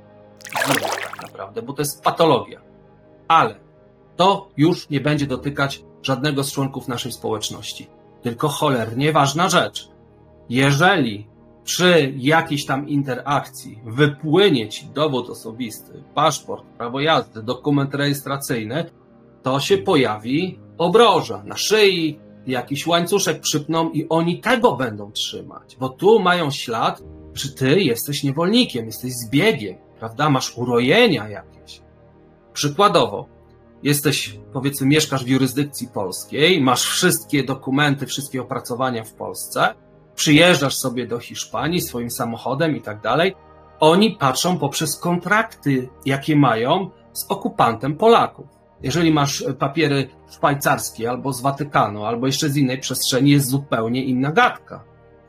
tak 0.66 1.22
naprawdę, 1.22 1.62
bo 1.62 1.72
to 1.72 1.82
jest 1.82 2.02
patologia. 2.02 2.60
Ale 3.28 3.69
to 4.20 4.48
już 4.56 4.90
nie 4.90 5.00
będzie 5.00 5.26
dotykać 5.26 5.84
żadnego 6.02 6.44
z 6.44 6.52
członków 6.52 6.88
naszej 6.88 7.12
społeczności. 7.12 7.86
Tylko 8.22 8.48
cholernie 8.48 9.12
ważna 9.12 9.48
rzecz. 9.48 9.88
Jeżeli 10.48 11.26
przy 11.64 12.14
jakiejś 12.16 12.66
tam 12.66 12.88
interakcji 12.88 13.80
wypłynie 13.84 14.68
ci 14.68 14.86
dowód 14.86 15.30
osobisty, 15.30 16.02
paszport, 16.14 16.64
prawo 16.78 17.00
jazdy, 17.00 17.42
dokument 17.42 17.94
rejestracyjny, 17.94 18.90
to 19.42 19.60
się 19.60 19.78
pojawi 19.78 20.58
obroża 20.78 21.42
na 21.44 21.56
szyi, 21.56 22.18
jakiś 22.46 22.86
łańcuszek 22.86 23.40
przypną 23.40 23.90
i 23.90 24.08
oni 24.08 24.40
tego 24.40 24.76
będą 24.76 25.12
trzymać, 25.12 25.76
bo 25.76 25.88
tu 25.88 26.18
mają 26.18 26.50
ślad, 26.50 27.02
że 27.34 27.48
ty 27.48 27.80
jesteś 27.80 28.24
niewolnikiem, 28.24 28.86
jesteś 28.86 29.12
zbiegiem, 29.12 29.76
prawda? 29.98 30.30
Masz 30.30 30.58
urojenia 30.58 31.28
jakieś. 31.28 31.82
Przykładowo, 32.52 33.39
jesteś, 33.82 34.38
powiedzmy, 34.52 34.86
mieszkasz 34.86 35.24
w 35.24 35.28
jurysdykcji 35.28 35.88
polskiej, 35.88 36.60
masz 36.60 36.82
wszystkie 36.82 37.44
dokumenty, 37.44 38.06
wszystkie 38.06 38.42
opracowania 38.42 39.04
w 39.04 39.12
Polsce, 39.12 39.74
przyjeżdżasz 40.14 40.76
sobie 40.76 41.06
do 41.06 41.18
Hiszpanii 41.18 41.80
swoim 41.80 42.10
samochodem 42.10 42.76
i 42.76 42.80
tak 42.80 43.00
dalej, 43.00 43.34
oni 43.80 44.10
patrzą 44.10 44.58
poprzez 44.58 44.98
kontrakty, 44.98 45.88
jakie 46.06 46.36
mają 46.36 46.90
z 47.12 47.26
okupantem 47.28 47.96
Polaków. 47.96 48.46
Jeżeli 48.82 49.12
masz 49.12 49.44
papiery 49.58 50.08
szwajcarskie 50.30 51.10
albo 51.10 51.32
z 51.32 51.40
Watykanu, 51.40 52.04
albo 52.04 52.26
jeszcze 52.26 52.48
z 52.48 52.56
innej 52.56 52.78
przestrzeni, 52.78 53.30
jest 53.30 53.48
zupełnie 53.48 54.04
inna 54.04 54.32
gadka. 54.32 54.84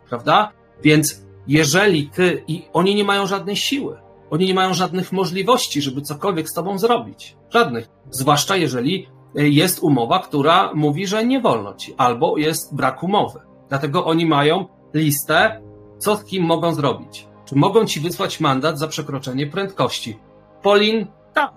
Prawda? 0.09 0.51
Więc 0.83 1.21
jeżeli 1.47 2.09
ty 2.09 2.43
i 2.47 2.65
oni 2.73 2.95
nie 2.95 3.03
mają 3.03 3.27
żadnej 3.27 3.55
siły, 3.55 3.97
oni 4.31 4.45
nie 4.45 4.53
mają 4.53 4.73
żadnych 4.73 5.11
możliwości, 5.11 5.81
żeby 5.81 6.01
cokolwiek 6.01 6.49
z 6.49 6.53
tobą 6.53 6.77
zrobić. 6.77 7.37
Żadnych. 7.49 7.89
Zwłaszcza 8.09 8.55
jeżeli 8.55 9.07
jest 9.35 9.83
umowa, 9.83 10.19
która 10.19 10.71
mówi, 10.73 11.07
że 11.07 11.25
nie 11.25 11.41
wolno 11.41 11.73
ci, 11.73 11.93
albo 11.97 12.37
jest 12.37 12.75
brak 12.75 13.03
umowy. 13.03 13.39
Dlatego 13.69 14.05
oni 14.05 14.25
mają 14.25 14.65
listę, 14.93 15.61
co 15.97 16.15
z 16.15 16.23
kim 16.23 16.43
mogą 16.43 16.73
zrobić. 16.73 17.27
Czy 17.45 17.55
mogą 17.55 17.85
ci 17.85 17.99
wysłać 17.99 18.39
mandat 18.39 18.79
za 18.79 18.87
przekroczenie 18.87 19.47
prędkości? 19.47 20.19
Polin, 20.61 21.07
tak, 21.33 21.51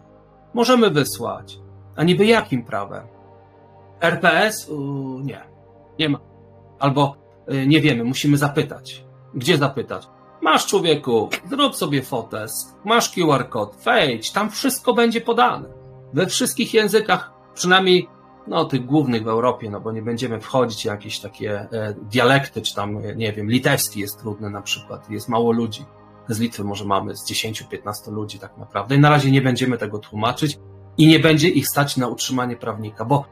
możemy 0.55 0.91
wysłać. 0.91 1.59
A 1.97 2.05
niby 2.05 2.27
jakim 2.27 2.65
prawem? 2.65 3.07
RPS? 4.01 4.69
Uu, 4.69 5.21
nie, 5.21 5.41
nie 5.99 6.09
ma. 6.09 6.19
Albo 6.79 7.17
y, 7.53 7.67
nie 7.67 7.81
wiemy, 7.81 8.05
musimy 8.05 8.37
zapytać. 8.37 9.05
Gdzie 9.35 9.59
zapytać? 9.59 10.09
Masz 10.45 10.67
człowieku, 10.67 11.29
zrób 11.51 11.77
sobie 11.77 12.03
fotes, 12.03 12.75
masz 12.85 13.11
QR 13.11 13.49
kod, 13.49 13.77
wejdź, 13.85 14.31
tam 14.31 14.51
wszystko 14.51 14.95
będzie 14.95 15.21
podane. 15.21 15.69
We 16.13 16.27
wszystkich 16.27 16.75
językach, 16.75 17.33
przynajmniej 17.55 18.09
no, 18.47 18.65
tych 18.65 18.87
głównych 18.87 19.25
w 19.25 19.29
Europie, 19.29 19.71
no 19.71 19.81
bo 19.81 19.93
nie 19.93 20.03
będziemy 20.03 20.41
wchodzić 20.41 20.85
jakieś 20.85 21.21
takie 21.21 21.61
e, 21.73 21.95
dialekty, 22.11 22.63
czy 22.63 22.75
tam, 22.75 22.97
e, 22.97 23.17
nie 23.17 23.33
wiem, 23.33 23.51
litewski 23.51 24.01
jest 24.01 24.21
trudny 24.21 24.51
na 24.51 24.63
przykład, 24.63 25.11
jest 25.11 25.29
mało 25.29 25.53
ludzi. 25.53 25.85
Z 26.29 26.39
Litwy 26.39 26.65
może 26.65 26.85
mamy 26.85 27.17
z 27.17 27.31
10-15 27.31 28.13
ludzi 28.13 28.39
tak 28.39 28.57
naprawdę 28.57 28.95
i 28.97 28.99
na 28.99 29.11
razie 29.11 29.31
nie 29.31 29.43
będziemy 29.43 29.79
tego 29.79 29.99
tłumaczyć 29.99 30.59
i 30.97 31.07
nie 31.07 31.19
będzie 31.19 31.49
ich 31.49 31.69
stać 31.69 31.97
na 31.97 32.09
utrzymanie 32.09 32.57
prawnika, 32.57 33.05
bo 33.05 33.25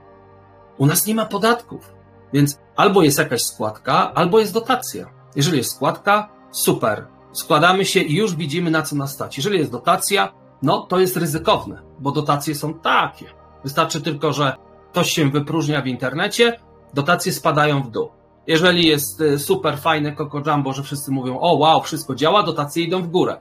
u 0.78 0.86
nas 0.86 1.06
nie 1.06 1.14
ma 1.14 1.26
podatków, 1.26 1.92
więc 2.32 2.58
albo 2.76 3.02
jest 3.02 3.18
jakaś 3.18 3.42
składka, 3.42 4.14
albo 4.14 4.38
jest 4.38 4.52
dotacja. 4.52 5.06
Jeżeli 5.36 5.58
jest 5.58 5.70
składka, 5.70 6.41
super, 6.52 7.06
składamy 7.32 7.84
się 7.84 8.00
i 8.00 8.14
już 8.16 8.34
widzimy 8.34 8.70
na 8.70 8.82
co 8.82 8.96
nas 8.96 9.12
stać. 9.12 9.36
Jeżeli 9.36 9.58
jest 9.58 9.70
dotacja, 9.70 10.32
no 10.62 10.80
to 10.80 11.00
jest 11.00 11.16
ryzykowne, 11.16 11.82
bo 11.98 12.12
dotacje 12.12 12.54
są 12.54 12.74
takie. 12.74 13.26
Wystarczy 13.64 14.00
tylko, 14.00 14.32
że 14.32 14.56
ktoś 14.90 15.10
się 15.10 15.30
wypróżnia 15.30 15.82
w 15.82 15.86
internecie, 15.86 16.60
dotacje 16.94 17.32
spadają 17.32 17.82
w 17.82 17.90
dół. 17.90 18.08
Jeżeli 18.46 18.86
jest 18.86 19.20
y, 19.20 19.38
super 19.38 19.78
fajne 19.78 20.16
Coco 20.16 20.42
Jumbo, 20.46 20.72
że 20.72 20.82
wszyscy 20.82 21.10
mówią, 21.10 21.38
o 21.40 21.56
wow, 21.56 21.82
wszystko 21.82 22.14
działa, 22.14 22.42
dotacje 22.42 22.84
idą 22.84 23.02
w 23.02 23.08
górę. 23.08 23.36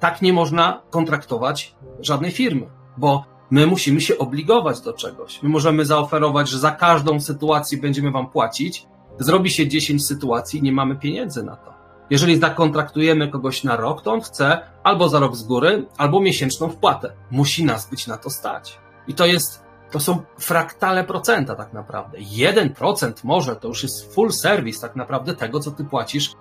Tak 0.00 0.22
nie 0.22 0.32
można 0.32 0.82
kontraktować 0.90 1.74
żadnej 2.00 2.30
firmy, 2.30 2.66
bo 2.96 3.24
my 3.50 3.66
musimy 3.66 4.00
się 4.00 4.18
obligować 4.18 4.80
do 4.80 4.92
czegoś. 4.92 5.42
My 5.42 5.48
możemy 5.48 5.84
zaoferować, 5.84 6.48
że 6.48 6.58
za 6.58 6.70
każdą 6.70 7.20
sytuację 7.20 7.78
będziemy 7.78 8.10
wam 8.10 8.30
płacić. 8.30 8.86
Zrobi 9.18 9.50
się 9.50 9.68
10 9.68 10.06
sytuacji 10.06 10.60
i 10.60 10.62
nie 10.62 10.72
mamy 10.72 10.96
pieniędzy 10.96 11.42
na 11.42 11.56
to. 11.56 11.73
Jeżeli 12.10 12.40
zakontraktujemy 12.40 13.28
kogoś 13.28 13.64
na 13.64 13.76
rok, 13.76 14.02
to 14.02 14.12
on 14.12 14.20
chce 14.20 14.60
albo 14.82 15.08
za 15.08 15.18
rok 15.18 15.36
z 15.36 15.42
góry, 15.42 15.86
albo 15.98 16.20
miesięczną 16.20 16.68
wpłatę. 16.68 17.12
Musi 17.30 17.64
nas 17.64 17.90
być 17.90 18.06
na 18.06 18.16
to 18.16 18.30
stać. 18.30 18.78
I 19.08 19.14
to 19.14 19.26
jest 19.26 19.64
to 19.94 20.00
są 20.00 20.22
fraktale 20.38 21.04
procenta 21.04 21.54
tak 21.54 21.72
naprawdę. 21.72 22.18
1% 22.18 23.12
może 23.24 23.56
to 23.56 23.68
już 23.68 23.82
jest 23.82 24.14
full 24.14 24.32
service 24.32 24.80
tak 24.80 24.96
naprawdę 24.96 25.34
tego, 25.34 25.60
co 25.60 25.70
ty 25.70 25.84
płacisz 25.84 26.32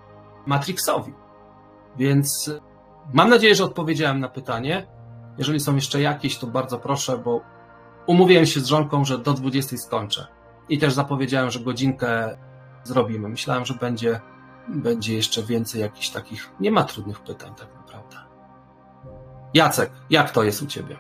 Matrixowi. 0.46 1.14
Więc 1.98 2.48
y, 2.48 2.62
mam 3.14 3.30
nadzieję, 3.30 3.56
że 3.56 3.64
odpowiedziałem 3.64 4.20
na 4.20 4.30
pytanie. 4.30 4.88
Jeżeli 5.38 5.60
są 5.60 5.76
jeszcze 5.76 6.02
jakieś, 6.02 6.38
to 6.38 6.48
bardzo 6.48 6.80
proszę, 6.80 7.18
bo 7.18 7.42
umówiłem 8.08 8.46
się 8.46 8.60
z 8.60 8.66
żonką, 8.66 9.06
że 9.06 9.18
do 9.18 9.34
20 9.34 9.78
skończę. 9.78 10.28
I 10.70 10.80
też 10.80 10.94
zapowiedziałem, 10.94 11.52
że 11.52 11.60
godzinkę 11.60 12.38
zrobimy. 12.84 13.30
Myślałem, 13.30 13.66
że 13.66 13.74
będzie, 13.74 14.20
będzie 14.68 15.16
jeszcze 15.16 15.44
więcej 15.44 15.82
jakichś 15.82 16.10
takich. 16.10 16.52
Nie 16.60 16.72
ma 16.72 16.84
trudnych 16.84 17.20
pytań 17.20 17.54
tak 17.58 17.76
naprawdę. 17.76 18.18
Jacek, 19.54 19.92
jak 20.10 20.32
to 20.32 20.44
jest 20.44 20.62
u 20.62 20.68
ciebie? 20.68 20.98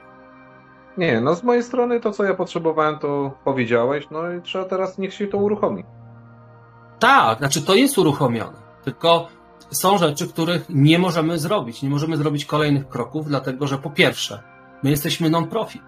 Nie, 0.97 1.21
no 1.21 1.35
z 1.35 1.43
mojej 1.43 1.63
strony 1.63 1.99
to, 1.99 2.11
co 2.11 2.23
ja 2.23 2.33
potrzebowałem, 2.33 2.99
to 2.99 3.31
powiedziałeś, 3.43 4.07
no 4.11 4.31
i 4.31 4.41
trzeba 4.41 4.65
teraz, 4.65 4.97
niech 4.97 5.13
się 5.13 5.27
to 5.27 5.37
uruchomi. 5.37 5.83
Tak, 6.99 7.37
znaczy 7.37 7.61
to 7.61 7.75
jest 7.75 7.97
uruchomione, 7.97 8.57
tylko 8.83 9.27
są 9.71 9.97
rzeczy, 9.97 10.27
których 10.27 10.65
nie 10.69 10.99
możemy 10.99 11.39
zrobić. 11.39 11.81
Nie 11.81 11.89
możemy 11.89 12.17
zrobić 12.17 12.45
kolejnych 12.45 12.87
kroków, 12.87 13.27
dlatego 13.27 13.67
że 13.67 13.77
po 13.77 13.89
pierwsze, 13.89 14.43
my 14.83 14.89
jesteśmy 14.89 15.29
non-profit. 15.29 15.81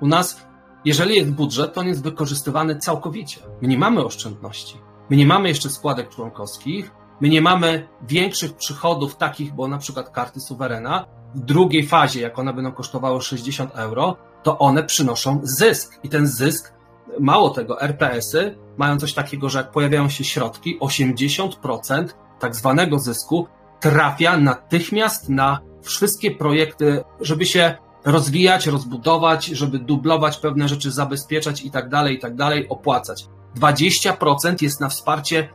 U 0.00 0.06
nas, 0.06 0.46
jeżeli 0.84 1.16
jest 1.16 1.32
budżet, 1.32 1.74
to 1.74 1.80
on 1.80 1.86
jest 1.86 2.02
wykorzystywany 2.02 2.76
całkowicie. 2.76 3.40
My 3.62 3.68
nie 3.68 3.78
mamy 3.78 4.04
oszczędności. 4.04 4.80
My 5.10 5.16
nie 5.16 5.26
mamy 5.26 5.48
jeszcze 5.48 5.70
składek 5.70 6.08
członkowskich, 6.08 6.90
my 7.20 7.28
nie 7.28 7.42
mamy 7.42 7.88
większych 8.02 8.56
przychodów 8.56 9.16
takich, 9.16 9.54
bo 9.54 9.68
na 9.68 9.78
przykład 9.78 10.10
karty 10.10 10.40
suwerena 10.40 11.06
w 11.34 11.40
drugiej 11.40 11.86
fazie, 11.86 12.20
jak 12.20 12.38
one 12.38 12.52
będą 12.54 12.72
kosztowały 12.72 13.22
60 13.22 13.70
euro, 13.74 14.16
to 14.42 14.58
one 14.58 14.84
przynoszą 14.84 15.40
zysk. 15.42 16.00
I 16.02 16.08
ten 16.08 16.26
zysk, 16.26 16.72
mało 17.20 17.50
tego, 17.50 17.80
RPS-y 17.80 18.58
mają 18.76 18.98
coś 18.98 19.14
takiego, 19.14 19.48
że 19.48 19.58
jak 19.58 19.70
pojawiają 19.70 20.08
się 20.08 20.24
środki, 20.24 20.78
80% 20.78 22.06
tak 22.38 22.56
zwanego 22.56 22.98
zysku 22.98 23.46
trafia 23.80 24.36
natychmiast 24.36 25.28
na 25.28 25.60
wszystkie 25.82 26.30
projekty, 26.30 27.04
żeby 27.20 27.46
się 27.46 27.74
rozwijać, 28.04 28.66
rozbudować, 28.66 29.46
żeby 29.46 29.78
dublować 29.78 30.36
pewne 30.36 30.68
rzeczy, 30.68 30.90
zabezpieczać 30.90 31.62
i 31.62 31.70
tak 31.70 31.88
dalej, 31.88 32.16
i 32.16 32.18
tak 32.18 32.34
dalej, 32.34 32.68
opłacać. 32.68 33.26
20% 33.56 34.62
jest 34.62 34.80
na 34.80 34.88
wsparcie 34.88 35.48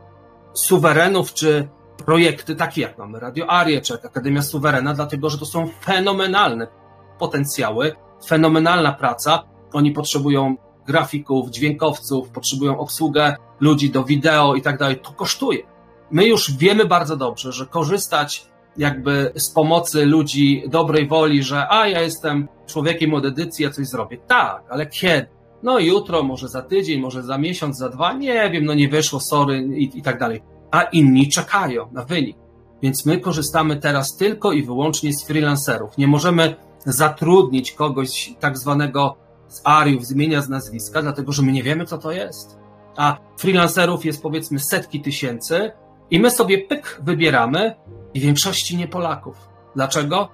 suwerenów 0.54 1.34
czy 1.34 1.68
projekty 2.06 2.56
takie 2.56 2.80
jak 2.80 2.98
mamy 2.98 3.20
Radio 3.20 3.50
Arię 3.50 3.80
czy 3.80 3.94
Akademia 3.94 4.42
Suwerena, 4.42 4.94
dlatego 4.94 5.30
że 5.30 5.38
to 5.38 5.46
są 5.46 5.68
fenomenalne 5.84 6.66
potencjały, 7.18 7.92
fenomenalna 8.26 8.92
praca. 8.92 9.42
Oni 9.72 9.92
potrzebują 9.92 10.56
grafików, 10.86 11.50
dźwiękowców, 11.50 12.28
potrzebują 12.28 12.78
obsługę 12.78 13.36
ludzi 13.60 13.90
do 13.90 14.04
wideo 14.04 14.54
i 14.54 14.62
tak 14.62 14.78
dalej. 14.78 15.00
To 15.00 15.12
kosztuje. 15.12 15.58
My 16.10 16.26
już 16.26 16.56
wiemy 16.56 16.84
bardzo 16.84 17.16
dobrze, 17.16 17.52
że 17.52 17.66
korzystać 17.66 18.48
jakby 18.76 19.32
z 19.36 19.50
pomocy 19.50 20.06
ludzi 20.06 20.62
dobrej 20.68 21.08
woli, 21.08 21.42
że 21.42 21.66
a 21.70 21.88
ja 21.88 22.00
jestem 22.00 22.48
człowiekiem 22.66 23.14
od 23.14 23.24
edycji, 23.24 23.64
ja 23.64 23.70
coś 23.70 23.86
zrobię. 23.86 24.18
Tak, 24.18 24.62
ale 24.70 24.86
kiedy? 24.86 25.26
No 25.64 25.78
jutro, 25.78 26.22
może 26.22 26.48
za 26.48 26.62
tydzień, 26.62 27.00
może 27.00 27.22
za 27.22 27.38
miesiąc, 27.38 27.78
za 27.78 27.88
dwa, 27.88 28.12
nie 28.12 28.50
wiem, 28.50 28.64
no 28.64 28.74
nie 28.74 28.88
wyszło, 28.88 29.20
sorry 29.20 29.68
i, 29.76 29.98
i 29.98 30.02
tak 30.02 30.18
dalej. 30.18 30.42
A 30.70 30.82
inni 30.82 31.28
czekają 31.28 31.88
na 31.92 32.04
wynik. 32.04 32.36
Więc 32.82 33.06
my 33.06 33.20
korzystamy 33.20 33.76
teraz 33.76 34.16
tylko 34.16 34.52
i 34.52 34.62
wyłącznie 34.62 35.12
z 35.12 35.24
freelancerów. 35.24 35.98
Nie 35.98 36.06
możemy 36.06 36.56
zatrudnić 36.86 37.72
kogoś 37.72 38.34
tak 38.40 38.58
zwanego 38.58 39.16
z 39.48 39.60
ariów, 39.64 40.06
z 40.06 40.12
imienia, 40.12 40.42
z 40.42 40.48
nazwiska, 40.48 41.02
dlatego 41.02 41.32
że 41.32 41.42
my 41.42 41.52
nie 41.52 41.62
wiemy, 41.62 41.84
co 41.84 41.98
to 41.98 42.12
jest. 42.12 42.58
A 42.96 43.16
freelancerów 43.38 44.04
jest 44.04 44.22
powiedzmy 44.22 44.60
setki 44.60 45.00
tysięcy 45.00 45.72
i 46.10 46.20
my 46.20 46.30
sobie 46.30 46.58
pyk 46.58 47.00
wybieramy 47.02 47.76
i 48.14 48.20
większości 48.20 48.76
nie 48.76 48.88
Polaków. 48.88 49.48
Dlaczego? 49.74 50.28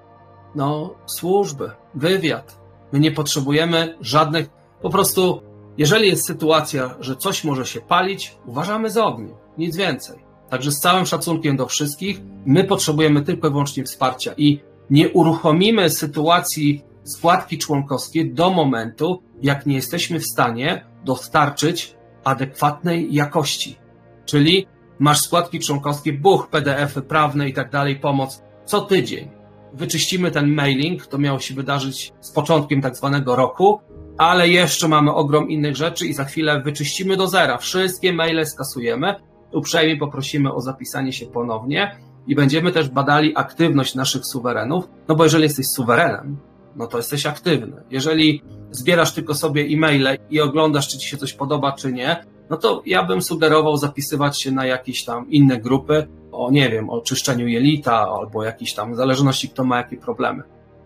No, 0.54 0.94
służby, 1.06 1.70
wywiad. 1.94 2.60
My 2.92 3.00
nie 3.00 3.12
potrzebujemy 3.12 3.96
żadnych, 4.00 4.59
po 4.82 4.90
prostu, 4.90 5.42
jeżeli 5.78 6.08
jest 6.08 6.26
sytuacja, 6.26 6.94
że 7.00 7.16
coś 7.16 7.44
może 7.44 7.66
się 7.66 7.80
palić, 7.80 8.36
uważamy 8.46 8.90
za 8.90 9.04
ogniu, 9.04 9.36
nic 9.58 9.76
więcej. 9.76 10.18
Także 10.50 10.72
z 10.72 10.80
całym 10.80 11.06
szacunkiem 11.06 11.56
do 11.56 11.66
wszystkich, 11.66 12.20
my 12.46 12.64
potrzebujemy 12.64 13.22
tylko 13.22 13.48
i 13.48 13.50
wyłącznie 13.50 13.84
wsparcia 13.84 14.32
i 14.36 14.60
nie 14.90 15.08
uruchomimy 15.08 15.90
sytuacji 15.90 16.84
składki 17.04 17.58
członkowskiej 17.58 18.34
do 18.34 18.50
momentu, 18.50 19.22
jak 19.42 19.66
nie 19.66 19.74
jesteśmy 19.74 20.18
w 20.20 20.26
stanie 20.26 20.86
dostarczyć 21.04 21.96
adekwatnej 22.24 23.14
jakości. 23.14 23.76
Czyli 24.24 24.66
masz 24.98 25.20
składki 25.20 25.60
członkowskie, 25.60 26.12
buch, 26.12 26.48
PDF-y 26.48 27.02
prawne 27.02 27.48
i 27.48 27.52
tak 27.52 27.70
dalej, 27.70 27.96
pomoc 27.96 28.42
co 28.64 28.80
tydzień. 28.80 29.30
Wyczyścimy 29.72 30.30
ten 30.30 30.54
mailing, 30.54 31.06
to 31.06 31.18
miało 31.18 31.38
się 31.38 31.54
wydarzyć 31.54 32.12
z 32.20 32.30
początkiem 32.30 32.82
tak 32.82 32.96
zwanego 32.96 33.36
roku, 33.36 33.80
ale 34.20 34.48
jeszcze 34.48 34.88
mamy 34.88 35.14
ogrom 35.14 35.50
innych 35.50 35.76
rzeczy 35.76 36.06
i 36.06 36.12
za 36.12 36.24
chwilę 36.24 36.60
wyczyścimy 36.60 37.16
do 37.16 37.26
zera. 37.26 37.58
Wszystkie 37.58 38.12
maile 38.12 38.46
skasujemy. 38.46 39.14
Uprzejmie 39.52 39.96
poprosimy 39.96 40.54
o 40.54 40.60
zapisanie 40.60 41.12
się 41.12 41.26
ponownie 41.26 41.96
i 42.26 42.34
będziemy 42.34 42.72
też 42.72 42.88
badali 42.88 43.32
aktywność 43.36 43.94
naszych 43.94 44.26
suwerenów, 44.26 44.88
no 45.08 45.14
bo 45.14 45.24
jeżeli 45.24 45.42
jesteś 45.42 45.66
suwerenem, 45.66 46.36
no 46.76 46.86
to 46.86 46.96
jesteś 46.96 47.26
aktywny. 47.26 47.82
Jeżeli 47.90 48.42
zbierasz 48.70 49.14
tylko 49.14 49.34
sobie 49.34 49.62
e-maile 49.62 50.18
i 50.30 50.40
oglądasz, 50.40 50.88
czy 50.88 50.98
ci 50.98 51.08
się 51.08 51.16
coś 51.16 51.32
podoba, 51.32 51.72
czy 51.72 51.92
nie, 51.92 52.24
no 52.50 52.56
to 52.56 52.82
ja 52.86 53.02
bym 53.02 53.22
sugerował 53.22 53.76
zapisywać 53.76 54.42
się 54.42 54.52
na 54.52 54.66
jakieś 54.66 55.04
tam 55.04 55.30
inne 55.30 55.60
grupy, 55.60 56.08
o 56.32 56.50
nie 56.50 56.70
wiem, 56.70 56.90
o 56.90 57.00
czyszczeniu 57.00 57.48
jelita, 57.48 58.08
albo 58.20 58.44
jakieś 58.44 58.74
tam, 58.74 58.92
w 58.92 58.96
zależności 58.96 59.48
kto 59.48 59.64
ma 59.64 59.76
jakie 59.76 59.96
problemy. 59.96 60.42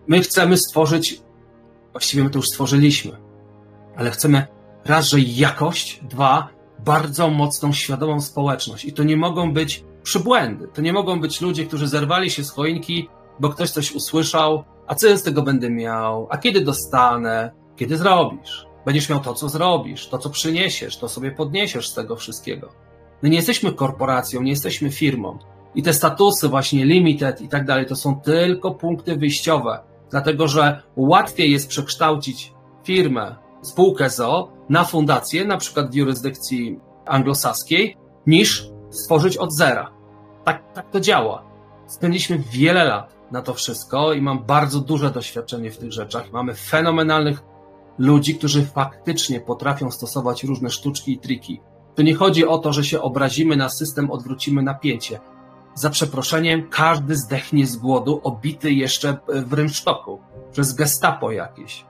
My 0.07 0.19
chcemy 0.19 0.57
stworzyć, 0.57 1.21
właściwie 1.91 2.23
my 2.23 2.29
to 2.29 2.39
już 2.39 2.47
stworzyliśmy, 2.47 3.24
ale 3.95 4.11
chcemy 4.11 4.47
raz, 4.85 5.09
że 5.09 5.19
jakość, 5.19 5.99
dwa, 6.03 6.49
bardzo 6.85 7.29
mocną, 7.29 7.73
świadomą 7.73 8.21
społeczność. 8.21 8.85
I 8.85 8.93
to 8.93 9.03
nie 9.03 9.17
mogą 9.17 9.53
być 9.53 9.83
przybłędy. 10.03 10.67
To 10.73 10.81
nie 10.81 10.93
mogą 10.93 11.19
być 11.19 11.41
ludzie, 11.41 11.65
którzy 11.65 11.87
zerwali 11.87 12.31
się 12.31 12.43
z 12.43 12.51
choinki, 12.51 13.09
bo 13.39 13.49
ktoś 13.49 13.69
coś 13.69 13.91
usłyszał, 13.91 14.63
a 14.87 14.95
co 14.95 15.07
ja 15.07 15.17
z 15.17 15.23
tego 15.23 15.41
będę 15.41 15.69
miał, 15.69 16.27
a 16.29 16.37
kiedy 16.37 16.61
dostanę, 16.61 17.51
kiedy 17.75 17.97
zrobisz. 17.97 18.65
Będziesz 18.85 19.09
miał 19.09 19.19
to, 19.19 19.33
co 19.33 19.49
zrobisz, 19.49 20.07
to, 20.07 20.17
co 20.17 20.29
przyniesiesz, 20.29 20.97
to 20.97 21.09
sobie 21.09 21.31
podniesiesz 21.31 21.89
z 21.89 21.93
tego 21.93 22.15
wszystkiego. 22.15 22.69
My 23.21 23.29
nie 23.29 23.35
jesteśmy 23.35 23.73
korporacją, 23.73 24.41
nie 24.41 24.51
jesteśmy 24.51 24.91
firmą. 24.91 25.39
I 25.75 25.83
te 25.83 25.93
statusy, 25.93 26.49
właśnie 26.49 26.85
limited 26.85 27.41
i 27.41 27.47
tak 27.47 27.65
dalej, 27.65 27.85
to 27.85 27.95
są 27.95 28.21
tylko 28.21 28.71
punkty 28.71 29.15
wyjściowe, 29.15 29.79
dlatego 30.11 30.47
że 30.47 30.81
łatwiej 30.95 31.51
jest 31.51 31.67
przekształcić 31.69 32.53
firmę, 32.83 33.35
spółkę 33.65 34.09
ZO 34.09 34.49
na 34.69 34.83
fundację, 34.83 35.45
na 35.45 35.57
przykład 35.57 35.91
w 35.91 35.95
jurysdykcji 35.95 36.79
anglosaskiej, 37.05 37.97
niż 38.27 38.69
stworzyć 38.89 39.37
od 39.37 39.53
zera. 39.53 39.91
Tak, 40.43 40.73
tak 40.73 40.91
to 40.91 40.99
działa. 40.99 41.43
Spędziliśmy 41.87 42.43
wiele 42.51 42.83
lat 42.83 43.15
na 43.31 43.41
to 43.41 43.53
wszystko 43.53 44.13
i 44.13 44.21
mam 44.21 44.43
bardzo 44.43 44.79
duże 44.79 45.11
doświadczenie 45.11 45.71
w 45.71 45.77
tych 45.77 45.91
rzeczach. 45.91 46.31
Mamy 46.31 46.53
fenomenalnych 46.53 47.43
ludzi, 47.97 48.35
którzy 48.35 48.65
faktycznie 48.65 49.39
potrafią 49.39 49.91
stosować 49.91 50.43
różne 50.43 50.69
sztuczki 50.69 51.11
i 51.11 51.17
triki. 51.17 51.61
Tu 51.95 52.01
nie 52.01 52.15
chodzi 52.15 52.47
o 52.47 52.57
to, 52.57 52.73
że 52.73 52.83
się 52.83 53.01
obrazimy 53.01 53.55
na 53.55 53.69
system, 53.69 54.11
odwrócimy 54.11 54.63
napięcie. 54.63 55.19
Za 55.75 55.89
przeproszeniem, 55.89 56.69
każdy 56.69 57.15
zdechnie 57.15 57.67
z 57.67 57.77
głodu, 57.77 58.21
obity 58.23 58.71
jeszcze 58.71 59.17
w 59.27 59.53
rynsztoku, 59.53 60.19
przez 60.51 60.73
gestapo 60.73 61.31
jakieś. 61.31 61.85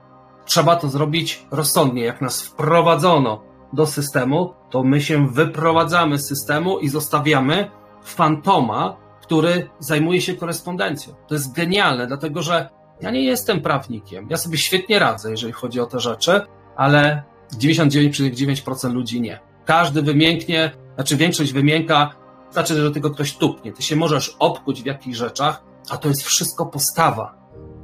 Trzeba 0.46 0.76
to 0.76 0.88
zrobić 0.88 1.46
rozsądnie. 1.50 2.04
Jak 2.04 2.20
nas 2.20 2.42
wprowadzono 2.42 3.42
do 3.72 3.86
systemu, 3.86 4.54
to 4.70 4.82
my 4.82 5.00
się 5.00 5.28
wyprowadzamy 5.28 6.18
z 6.18 6.28
systemu 6.28 6.78
i 6.78 6.88
zostawiamy 6.88 7.70
fantoma, 8.04 8.96
który 9.22 9.70
zajmuje 9.78 10.20
się 10.20 10.34
korespondencją. 10.34 11.14
To 11.28 11.34
jest 11.34 11.52
genialne, 11.52 12.06
dlatego 12.06 12.42
że 12.42 12.68
ja 13.00 13.10
nie 13.10 13.24
jestem 13.24 13.60
prawnikiem. 13.60 14.26
Ja 14.30 14.36
sobie 14.36 14.58
świetnie 14.58 14.98
radzę, 14.98 15.30
jeżeli 15.30 15.52
chodzi 15.52 15.80
o 15.80 15.86
te 15.86 16.00
rzeczy, 16.00 16.40
ale 16.76 17.22
99,9% 17.58 18.92
ludzi 18.92 19.20
nie. 19.20 19.40
Każdy 19.64 20.02
wymięknie, 20.02 20.70
znaczy 20.94 21.16
większość 21.16 21.52
wymięka, 21.52 22.10
znaczy, 22.50 22.80
że 22.82 22.90
tylko 22.90 23.10
ktoś 23.10 23.36
tupnie. 23.36 23.72
Ty 23.72 23.82
się 23.82 23.96
możesz 23.96 24.36
obkuć 24.38 24.82
w 24.82 24.86
jakichś 24.86 25.16
rzeczach, 25.16 25.62
a 25.90 25.96
to 25.96 26.08
jest 26.08 26.22
wszystko 26.22 26.66
postawa. 26.66 27.34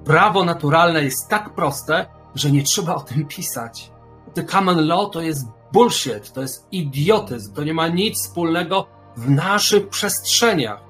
Prawo 0.05 0.45
naturalne 0.45 1.05
jest 1.05 1.29
tak 1.29 1.55
proste, 1.55 2.07
że 2.35 2.51
nie 2.51 2.63
trzeba 2.63 2.95
o 2.95 3.01
tym 3.01 3.27
pisać. 3.27 3.93
The 4.35 4.45
common 4.45 4.87
law 4.87 5.11
to 5.11 5.21
jest 5.21 5.47
bullshit, 5.73 6.33
to 6.33 6.43
jest 6.43 6.67
idiotyzm, 6.73 7.55
to 7.55 7.65
nie 7.65 7.75
ma 7.75 7.89
nic 7.89 8.19
wspólnego 8.19 8.87
w 9.17 9.31
naszych 9.31 9.89
przestrzeniach. 9.89 10.81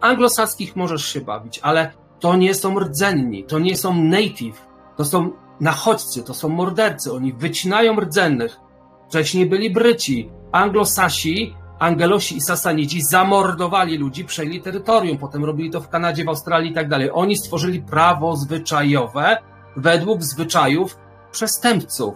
Anglosaskich 0.00 0.76
możesz 0.76 1.06
się 1.06 1.20
bawić, 1.20 1.58
ale 1.58 1.92
to 2.20 2.36
nie 2.36 2.54
są 2.54 2.78
rdzenni, 2.78 3.44
to 3.44 3.58
nie 3.58 3.76
są 3.76 3.94
native, 3.94 4.66
to 4.96 5.04
są 5.04 5.30
nachodźcy, 5.60 6.22
to 6.22 6.34
są 6.34 6.48
mordercy, 6.48 7.12
oni 7.12 7.32
wycinają 7.32 8.00
rdzennych. 8.00 8.60
Wcześniej 9.08 9.46
byli 9.46 9.70
Bryci, 9.70 10.30
Anglosasi, 10.52 11.54
Angelosi 11.78 12.36
i 12.36 12.40
Sasanidzi 12.40 13.02
zamordowali 13.02 13.98
ludzi, 13.98 14.24
przejęli 14.24 14.60
terytorium, 14.60 15.18
potem 15.18 15.44
robili 15.44 15.70
to 15.70 15.80
w 15.80 15.88
Kanadzie, 15.88 16.24
w 16.24 16.28
Australii 16.28 16.70
i 16.70 16.74
tak 16.74 16.88
dalej. 16.88 17.10
Oni 17.12 17.36
stworzyli 17.36 17.82
prawo 17.82 18.36
zwyczajowe 18.36 19.38
według 19.76 20.22
zwyczajów 20.22 20.98
przestępców. 21.32 22.14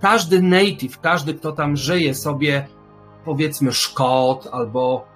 Każdy 0.00 0.42
native, 0.42 1.00
każdy, 1.00 1.34
kto 1.34 1.52
tam 1.52 1.76
żyje 1.76 2.14
sobie, 2.14 2.66
powiedzmy 3.24 3.72
Szkot 3.72 4.48
albo, 4.52 5.06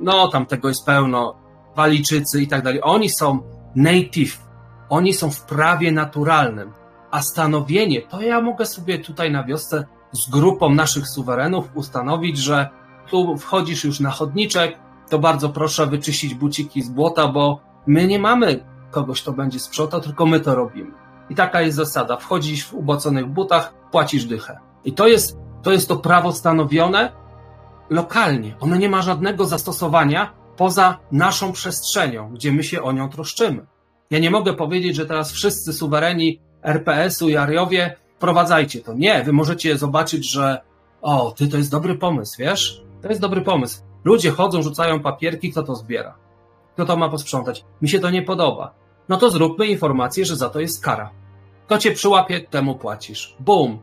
no 0.00 0.28
tam 0.28 0.46
tego 0.46 0.68
jest 0.68 0.86
pełno, 0.86 1.34
Walijczycy 1.76 2.42
i 2.42 2.48
tak 2.48 2.62
dalej, 2.62 2.80
oni 2.82 3.10
są 3.10 3.38
native, 3.76 4.38
oni 4.88 5.14
są 5.14 5.30
w 5.30 5.40
prawie 5.40 5.92
naturalnym. 5.92 6.72
A 7.10 7.22
stanowienie, 7.22 8.02
to 8.02 8.22
ja 8.22 8.40
mogę 8.40 8.66
sobie 8.66 8.98
tutaj 8.98 9.32
na 9.32 9.44
wiosce 9.44 9.86
z 10.12 10.30
grupą 10.30 10.74
naszych 10.74 11.08
suwerenów 11.08 11.70
ustanowić, 11.74 12.38
że 12.38 12.68
tu 13.10 13.36
wchodzisz 13.36 13.84
już 13.84 14.00
na 14.00 14.10
chodniczek, 14.10 14.78
to 15.10 15.18
bardzo 15.18 15.48
proszę 15.48 15.86
wyczyścić 15.86 16.34
buciki 16.34 16.82
z 16.82 16.88
błota, 16.88 17.28
bo 17.28 17.60
my 17.86 18.06
nie 18.06 18.18
mamy 18.18 18.64
kogoś, 18.90 19.22
kto 19.22 19.32
będzie 19.32 19.58
sprzątał, 19.58 20.00
tylko 20.00 20.26
my 20.26 20.40
to 20.40 20.54
robimy. 20.54 20.99
I 21.30 21.34
taka 21.34 21.60
jest 21.60 21.76
zasada. 21.76 22.16
Wchodzisz 22.16 22.66
w 22.66 22.74
uboconych 22.74 23.26
butach, 23.26 23.74
płacisz 23.90 24.24
dychę. 24.24 24.58
I 24.84 24.92
to 24.92 25.08
jest, 25.08 25.36
to 25.62 25.72
jest 25.72 25.88
to 25.88 25.96
prawo 25.96 26.32
stanowione 26.32 27.12
lokalnie. 27.90 28.54
Ono 28.60 28.76
nie 28.76 28.88
ma 28.88 29.02
żadnego 29.02 29.46
zastosowania 29.46 30.32
poza 30.56 30.98
naszą 31.12 31.52
przestrzenią, 31.52 32.30
gdzie 32.34 32.52
my 32.52 32.64
się 32.64 32.82
o 32.82 32.92
nią 32.92 33.08
troszczymy. 33.08 33.66
Ja 34.10 34.18
nie 34.18 34.30
mogę 34.30 34.54
powiedzieć, 34.54 34.96
że 34.96 35.06
teraz 35.06 35.32
wszyscy 35.32 35.72
suwereni 35.72 36.40
RPS-u 36.62 37.28
i 37.28 37.36
Ariowie 37.36 37.96
wprowadzajcie 38.16 38.80
to. 38.80 38.94
Nie, 38.94 39.22
wy 39.24 39.32
możecie 39.32 39.78
zobaczyć, 39.78 40.30
że 40.30 40.60
o, 41.02 41.30
ty 41.30 41.48
to 41.48 41.56
jest 41.56 41.70
dobry 41.70 41.94
pomysł, 41.94 42.36
wiesz? 42.38 42.82
To 43.02 43.08
jest 43.08 43.20
dobry 43.20 43.40
pomysł. 43.40 43.82
Ludzie 44.04 44.30
chodzą, 44.30 44.62
rzucają 44.62 45.00
papierki, 45.00 45.52
kto 45.52 45.62
to 45.62 45.74
zbiera? 45.74 46.14
Kto 46.74 46.84
to 46.84 46.96
ma 46.96 47.08
posprzątać? 47.08 47.64
Mi 47.82 47.88
się 47.88 47.98
to 47.98 48.10
nie 48.10 48.22
podoba. 48.22 48.74
No 49.08 49.16
to 49.16 49.30
zróbmy 49.30 49.66
informację, 49.66 50.24
że 50.24 50.36
za 50.36 50.48
to 50.48 50.60
jest 50.60 50.84
kara. 50.84 51.10
Kto 51.70 51.78
cię 51.78 51.92
przyłapie, 51.92 52.40
temu 52.40 52.74
płacisz. 52.74 53.36
Boom. 53.40 53.78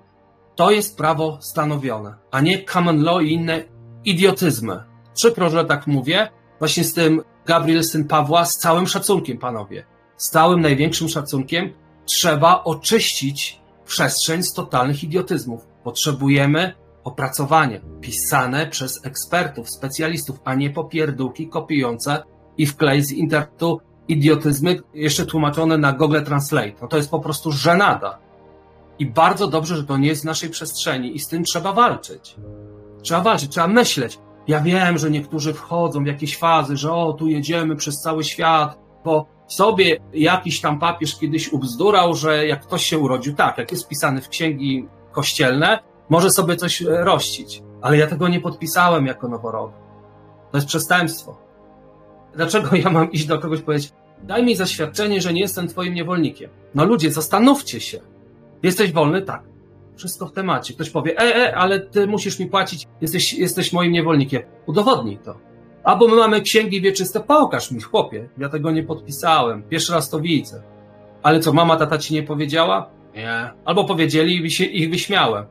To 0.56 0.72
jest 0.72 0.98
prawo 0.98 1.38
stanowione, 1.42 2.16
a 2.32 2.42
nie 2.42 2.64
common 2.64 3.04
law 3.04 3.22
i 3.22 3.34
inne 3.34 3.64
idiotyzmy. 4.06 4.84
Przykro, 5.14 5.50
że 5.50 5.66
tak 5.66 5.88
mówię, 5.88 6.30
właśnie 6.60 6.84
z 6.84 6.94
tym 6.94 7.22
Gabriel 7.46 7.84
syn 7.84 8.08
Pawła, 8.08 8.46
z 8.46 8.58
całym 8.58 8.88
szacunkiem, 8.88 9.38
panowie. 9.38 9.86
Z 10.18 10.30
całym 10.30 10.62
największym 10.62 11.10
szacunkiem 11.10 11.74
trzeba 12.06 12.64
oczyścić 12.64 13.62
przestrzeń 13.86 14.44
z 14.44 14.54
totalnych 14.54 15.04
idiotyzmów. 15.04 15.68
Potrzebujemy 15.84 16.74
opracowania 17.04 17.80
pisane 18.02 18.68
przez 18.68 19.06
ekspertów, 19.06 19.70
specjalistów, 19.70 20.40
a 20.44 20.56
nie 20.56 20.70
popierdółki 20.70 21.48
kopiujące 21.48 22.24
i 22.58 22.66
wklej 22.66 23.02
z 23.02 23.12
internetu 23.12 23.82
idiotyzmy 24.08 24.80
jeszcze 24.94 25.26
tłumaczone 25.26 25.78
na 25.78 25.94
Google 25.94 26.24
Translate. 26.24 26.74
No 26.82 26.88
to 26.88 26.98
jest 26.98 27.12
po 27.12 27.20
prostu 27.20 27.52
żenada. 27.52 28.20
I 29.00 29.06
bardzo 29.06 29.48
dobrze, 29.48 29.78
że 29.78 29.84
to 29.84 29.98
nie 29.98 30.08
jest 30.08 30.22
w 30.22 30.26
naszej 30.26 30.50
przestrzeni 30.50 31.16
i 31.16 31.20
z 31.20 31.28
tym 31.28 31.44
trzeba 31.44 31.74
walczyć. 31.74 32.36
Trzeba 33.02 33.22
walczyć, 33.22 33.52
trzeba 33.52 33.68
myśleć. 33.68 34.20
Ja 34.48 34.60
wiem, 34.60 34.98
że 34.98 35.12
niektórzy 35.12 35.54
wchodzą 35.54 36.04
w 36.04 36.08
jakieś 36.08 36.38
fazy, 36.38 36.78
że 36.78 36.94
o, 36.94 37.14
tu 37.14 37.28
jedziemy 37.28 37.76
przez 37.76 38.02
cały 38.02 38.24
świat, 38.24 38.78
bo 39.06 39.26
sobie 39.48 40.00
jakiś 40.14 40.62
tam 40.62 40.80
papież 40.80 41.20
kiedyś 41.20 41.54
ubzdurał, 41.54 42.14
że 42.14 42.48
jak 42.48 42.62
ktoś 42.62 42.86
się 42.86 43.00
urodził, 43.00 43.36
tak, 43.36 43.58
jak 43.58 43.72
jest 43.72 43.88
pisany 43.88 44.22
w 44.22 44.30
księgi 44.30 44.88
kościelne, 45.12 45.80
może 46.10 46.30
sobie 46.30 46.56
coś 46.56 46.82
rościć. 46.82 47.64
Ale 47.82 47.98
ja 47.98 48.08
tego 48.08 48.28
nie 48.28 48.40
podpisałem 48.40 49.06
jako 49.06 49.28
noworodek. 49.28 49.80
To 50.52 50.58
jest 50.58 50.68
przestępstwo. 50.68 51.47
Dlaczego 52.38 52.76
ja 52.76 52.90
mam 52.90 53.12
iść 53.12 53.26
do 53.26 53.40
kogoś 53.40 53.62
powiedzieć, 53.62 53.92
daj 54.24 54.44
mi 54.44 54.56
zaświadczenie, 54.56 55.22
że 55.22 55.34
nie 55.34 55.42
jestem 55.42 55.68
twoim 55.68 55.94
niewolnikiem? 55.94 56.50
No 56.76 56.86
ludzie, 56.86 57.12
zastanówcie 57.12 57.80
się. 57.80 58.00
Jesteś 58.64 58.92
wolny? 58.92 59.22
Tak. 59.22 59.44
Wszystko 59.96 60.28
w 60.28 60.32
temacie. 60.32 60.74
Ktoś 60.74 60.90
powie, 60.90 61.18
e, 61.18 61.36
e, 61.36 61.56
ale 61.56 61.80
ty 61.80 62.08
musisz 62.08 62.40
mi 62.40 62.46
płacić, 62.46 62.88
jesteś, 63.02 63.34
jesteś 63.34 63.74
moim 63.74 63.92
niewolnikiem. 63.92 64.42
Udowodnij 64.66 65.18
to. 65.18 65.38
Albo 65.84 66.08
my 66.08 66.16
mamy 66.16 66.42
księgi 66.42 66.82
wieczyste, 66.82 67.20
pokaż 67.20 67.72
mi, 67.72 67.82
chłopie. 67.82 68.30
Ja 68.38 68.50
tego 68.50 68.72
nie 68.72 68.84
podpisałem. 68.84 69.64
Pierwszy 69.64 69.94
raz 69.94 70.10
to 70.10 70.20
widzę. 70.20 70.64
Ale 71.24 71.40
co, 71.40 71.54
mama, 71.54 71.78
tata 71.78 71.98
ci 71.98 72.14
nie 72.14 72.24
powiedziała? 72.24 72.90
Nie. 73.16 73.50
Albo 73.66 73.86
powiedzieli 73.86 74.46
i 74.46 74.52
się 74.52 74.66
ich 74.66 74.90
wyśmiałem. 74.90 75.46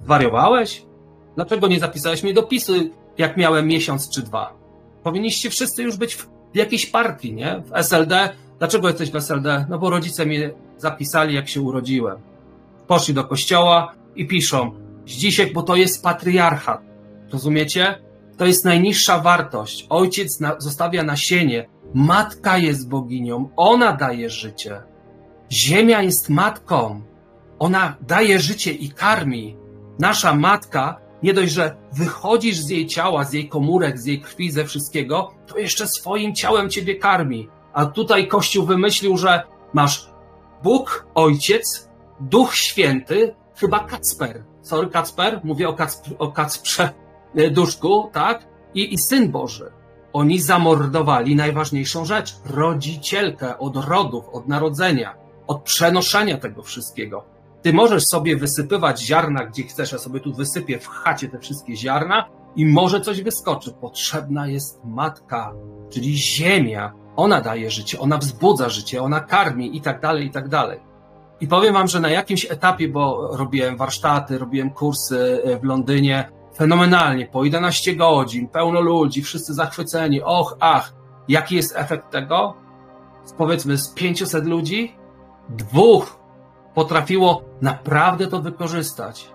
Wariowałeś? 0.00 0.82
Dlaczego 1.34 1.68
nie 1.68 1.80
zapisałeś 1.80 2.22
mi 2.22 2.34
dopisu, 2.34 2.72
jak 3.18 3.36
miałem 3.36 3.66
miesiąc 3.66 4.10
czy 4.10 4.22
dwa? 4.22 4.57
Powinniście 5.08 5.50
wszyscy 5.50 5.82
już 5.82 5.96
być 5.96 6.14
w 6.14 6.26
jakiejś 6.54 6.86
partii, 6.86 7.34
nie? 7.34 7.62
W 7.66 7.76
SLD. 7.76 8.28
Dlaczego 8.58 8.88
jesteś 8.88 9.10
w 9.10 9.16
SLD? 9.16 9.66
No 9.68 9.78
bo 9.78 9.90
rodzice 9.90 10.26
mnie 10.26 10.50
zapisali, 10.78 11.34
jak 11.34 11.48
się 11.48 11.60
urodziłem. 11.60 12.16
Poszli 12.86 13.14
do 13.14 13.24
kościoła 13.24 13.94
i 14.16 14.26
piszą, 14.26 14.72
Zdzisiek, 15.06 15.52
bo 15.52 15.62
to 15.62 15.76
jest 15.76 16.02
patriarchat. 16.02 16.80
Rozumiecie? 17.32 17.98
To 18.36 18.46
jest 18.46 18.64
najniższa 18.64 19.18
wartość. 19.18 19.86
Ojciec 19.90 20.40
na, 20.40 20.54
zostawia 20.58 21.02
nasienie. 21.02 21.68
Matka 21.94 22.58
jest 22.58 22.88
boginią. 22.88 23.48
Ona 23.56 23.92
daje 23.92 24.30
życie. 24.30 24.82
Ziemia 25.52 26.02
jest 26.02 26.28
matką. 26.28 27.02
Ona 27.58 27.96
daje 28.00 28.40
życie 28.40 28.72
i 28.72 28.90
karmi. 28.90 29.56
Nasza 29.98 30.34
matka, 30.34 31.00
nie 31.22 31.34
dość, 31.34 31.52
że 31.52 31.76
wychodzisz 31.92 32.58
z 32.58 32.68
jej 32.68 32.86
ciała, 32.86 33.24
z 33.24 33.32
jej 33.32 33.48
komórek, 33.48 33.98
z 33.98 34.06
jej 34.06 34.20
krwi, 34.20 34.50
ze 34.50 34.64
wszystkiego, 34.64 35.30
to 35.46 35.58
jeszcze 35.58 35.88
swoim 35.88 36.34
ciałem 36.34 36.70
ciebie 36.70 36.96
karmi. 36.96 37.48
A 37.72 37.86
tutaj 37.86 38.28
Kościół 38.28 38.66
wymyślił, 38.66 39.16
że 39.16 39.42
masz 39.72 40.10
Bóg, 40.62 41.06
Ojciec, 41.14 41.88
Duch 42.20 42.54
Święty, 42.54 43.34
chyba 43.56 43.80
Kacper. 43.80 44.44
Sorry, 44.62 44.88
Kacper, 44.88 45.40
mówię 45.44 45.68
o, 45.68 45.74
Kacp 45.74 46.06
o 46.18 46.32
Kacprze 46.32 46.90
e, 47.36 47.50
Duszku, 47.50 48.10
tak? 48.12 48.48
I, 48.74 48.94
I 48.94 48.98
Syn 48.98 49.30
Boży. 49.30 49.72
Oni 50.12 50.40
zamordowali 50.40 51.36
najważniejszą 51.36 52.04
rzecz 52.04 52.34
rodzicielkę 52.44 53.58
od 53.58 53.76
rodów, 53.76 54.28
od 54.32 54.48
narodzenia, 54.48 55.14
od 55.46 55.62
przenoszenia 55.62 56.38
tego 56.38 56.62
wszystkiego. 56.62 57.37
Ty 57.62 57.72
możesz 57.72 58.02
sobie 58.04 58.36
wysypywać 58.36 59.00
ziarna, 59.00 59.44
gdzie 59.44 59.62
chcesz, 59.62 59.92
ja 59.92 59.98
sobie 59.98 60.20
tu 60.20 60.32
wysypię 60.32 60.78
w 60.78 60.88
chacie 60.88 61.28
te 61.28 61.38
wszystkie 61.38 61.76
ziarna 61.76 62.28
i 62.56 62.66
może 62.66 63.00
coś 63.00 63.22
wyskoczy. 63.22 63.72
Potrzebna 63.72 64.48
jest 64.48 64.80
matka, 64.84 65.52
czyli 65.90 66.16
ziemia. 66.16 66.92
Ona 67.16 67.40
daje 67.40 67.70
życie, 67.70 68.00
ona 68.00 68.18
wzbudza 68.18 68.68
życie, 68.68 69.02
ona 69.02 69.20
karmi 69.20 69.76
i 69.76 69.80
tak 69.80 70.00
dalej, 70.00 70.26
i 70.26 70.30
tak 70.30 70.48
dalej. 70.48 70.80
I 71.40 71.48
powiem 71.48 71.74
wam, 71.74 71.88
że 71.88 72.00
na 72.00 72.10
jakimś 72.10 72.44
etapie, 72.50 72.88
bo 72.88 73.36
robiłem 73.36 73.76
warsztaty, 73.76 74.38
robiłem 74.38 74.70
kursy 74.70 75.42
e, 75.44 75.58
w 75.58 75.64
Londynie, 75.64 76.30
fenomenalnie, 76.56 77.26
po 77.26 77.44
11 77.44 77.96
godzin, 77.96 78.48
pełno 78.48 78.80
ludzi, 78.80 79.22
wszyscy 79.22 79.54
zachwyceni, 79.54 80.22
och, 80.22 80.56
ach. 80.60 80.94
Jaki 81.28 81.56
jest 81.56 81.76
efekt 81.76 82.10
tego? 82.10 82.54
Powiedzmy 83.38 83.76
z 83.76 83.94
500 83.94 84.46
ludzi, 84.46 84.96
dwóch 85.48 86.17
potrafiło 86.78 87.42
naprawdę 87.62 88.26
to 88.26 88.42
wykorzystać. 88.42 89.28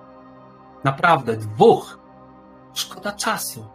Naprawdę, 0.84 1.38
dwóch. 1.38 2.00
Szkoda 2.74 3.12
czasu. 3.12 3.66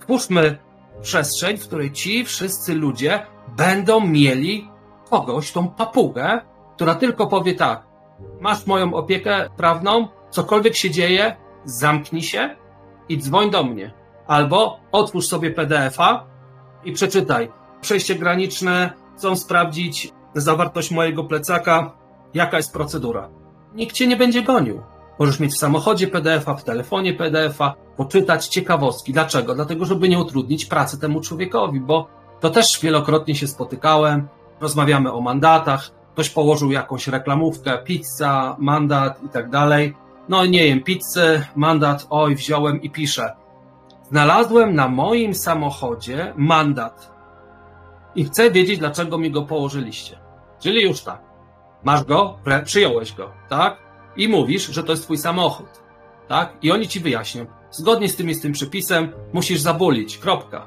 Twórzmy 0.00 0.58
przestrzeń, 1.02 1.56
w 1.56 1.66
której 1.66 1.92
ci 1.92 2.24
wszyscy 2.24 2.74
ludzie 2.74 3.26
będą 3.56 4.00
mieli 4.00 4.70
kogoś, 5.10 5.52
tą 5.52 5.68
papugę, 5.68 6.40
która 6.74 6.94
tylko 6.94 7.26
powie 7.26 7.54
tak, 7.54 7.86
masz 8.40 8.66
moją 8.66 8.94
opiekę 8.94 9.50
prawną, 9.56 10.08
cokolwiek 10.30 10.76
się 10.76 10.90
dzieje, 10.90 11.36
zamknij 11.64 12.22
się 12.22 12.56
i 13.08 13.18
dzwoń 13.18 13.50
do 13.50 13.64
mnie. 13.64 13.92
Albo 14.26 14.80
otwórz 14.92 15.26
sobie 15.26 15.50
PDF-a 15.50 16.24
i 16.84 16.92
przeczytaj. 16.92 17.52
Przejście 17.80 18.14
graniczne, 18.14 18.92
chcą 19.16 19.36
sprawdzić 19.36 20.12
zawartość 20.34 20.90
mojego 20.90 21.24
plecaka, 21.24 22.03
jaka 22.34 22.56
jest 22.56 22.72
procedura. 22.72 23.28
Nikt 23.74 23.94
cię 23.94 24.06
nie 24.06 24.16
będzie 24.16 24.42
gonił. 24.42 24.82
Możesz 25.18 25.40
mieć 25.40 25.52
w 25.52 25.58
samochodzie 25.58 26.06
PDF-a, 26.08 26.54
w 26.54 26.64
telefonie 26.64 27.12
PDF-a, 27.12 27.74
poczytać 27.96 28.46
ciekawostki. 28.46 29.12
Dlaczego? 29.12 29.54
Dlatego, 29.54 29.84
żeby 29.84 30.08
nie 30.08 30.18
utrudnić 30.18 30.66
pracy 30.66 31.00
temu 31.00 31.20
człowiekowi, 31.20 31.80
bo 31.80 32.08
to 32.40 32.50
też 32.50 32.80
wielokrotnie 32.82 33.34
się 33.34 33.46
spotykałem. 33.46 34.28
Rozmawiamy 34.60 35.12
o 35.12 35.20
mandatach, 35.20 35.90
ktoś 36.12 36.30
położył 36.30 36.70
jakąś 36.70 37.08
reklamówkę, 37.08 37.78
pizza, 37.78 38.56
mandat 38.58 39.22
i 39.22 39.28
tak 39.28 39.50
dalej. 39.50 39.94
No 40.28 40.46
nie 40.46 40.66
jem 40.66 40.82
pizzy, 40.82 41.46
mandat, 41.56 42.06
oj, 42.10 42.34
wziąłem 42.34 42.82
i 42.82 42.90
piszę. 42.90 43.32
Znalazłem 44.02 44.74
na 44.74 44.88
moim 44.88 45.34
samochodzie 45.34 46.32
mandat 46.36 47.12
i 48.14 48.24
chcę 48.24 48.50
wiedzieć, 48.50 48.78
dlaczego 48.78 49.18
mi 49.18 49.30
go 49.30 49.42
położyliście. 49.42 50.18
Czyli 50.58 50.82
już 50.82 51.00
tak. 51.00 51.33
Masz 51.84 52.04
go, 52.04 52.38
przyjąłeś 52.64 53.12
go, 53.12 53.30
tak? 53.48 53.76
I 54.16 54.28
mówisz, 54.28 54.66
że 54.66 54.82
to 54.82 54.92
jest 54.92 55.04
twój 55.04 55.18
samochód, 55.18 55.66
tak? 56.28 56.52
I 56.62 56.72
oni 56.72 56.88
ci 56.88 57.00
wyjaśnią. 57.00 57.46
Zgodnie 57.70 58.08
z 58.08 58.16
tym 58.16 58.34
z 58.34 58.40
tym 58.40 58.52
przepisem 58.52 59.12
musisz 59.32 59.60
zabulić, 59.60 60.18
kropka. 60.18 60.66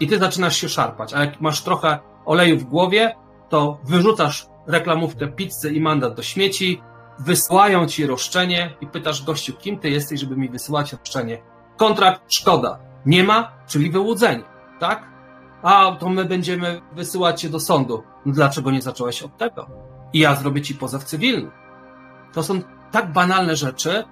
I 0.00 0.06
ty 0.06 0.18
zaczynasz 0.18 0.56
się 0.56 0.68
szarpać, 0.68 1.14
a 1.14 1.24
jak 1.24 1.40
masz 1.40 1.62
trochę 1.62 1.98
oleju 2.24 2.58
w 2.58 2.64
głowie, 2.64 3.16
to 3.48 3.78
wyrzucasz 3.84 4.46
reklamówkę 4.66 5.28
pizzy 5.28 5.72
i 5.72 5.80
mandat 5.80 6.14
do 6.14 6.22
śmieci, 6.22 6.82
wysyłają 7.18 7.86
ci 7.86 8.06
roszczenie 8.06 8.76
i 8.80 8.86
pytasz 8.86 9.24
gościu, 9.24 9.52
kim 9.52 9.78
ty 9.78 9.90
jesteś, 9.90 10.20
żeby 10.20 10.36
mi 10.36 10.48
wysyłać 10.48 10.92
roszczenie. 10.92 11.42
Kontrakt 11.76 12.32
szkoda. 12.32 12.78
Nie 13.06 13.24
ma, 13.24 13.52
czyli 13.66 13.90
wyłudzenie, 13.90 14.44
tak? 14.80 15.10
A 15.62 15.96
to 16.00 16.08
my 16.08 16.24
będziemy 16.24 16.80
wysyłać 16.92 17.40
cię 17.40 17.48
do 17.48 17.60
sądu. 17.60 18.02
No 18.26 18.32
dlaczego 18.32 18.70
nie 18.70 18.82
zacząłeś 18.82 19.22
od 19.22 19.36
tego? 19.36 19.89
I 20.12 20.18
ja 20.18 20.34
zrobię 20.34 20.62
ci 20.62 20.74
pozew 20.74 21.04
cywilny. 21.04 21.50
To 22.32 22.42
są 22.42 22.60
tak 22.90 23.12
banalne 23.12 23.56
rzeczy, 23.56 24.04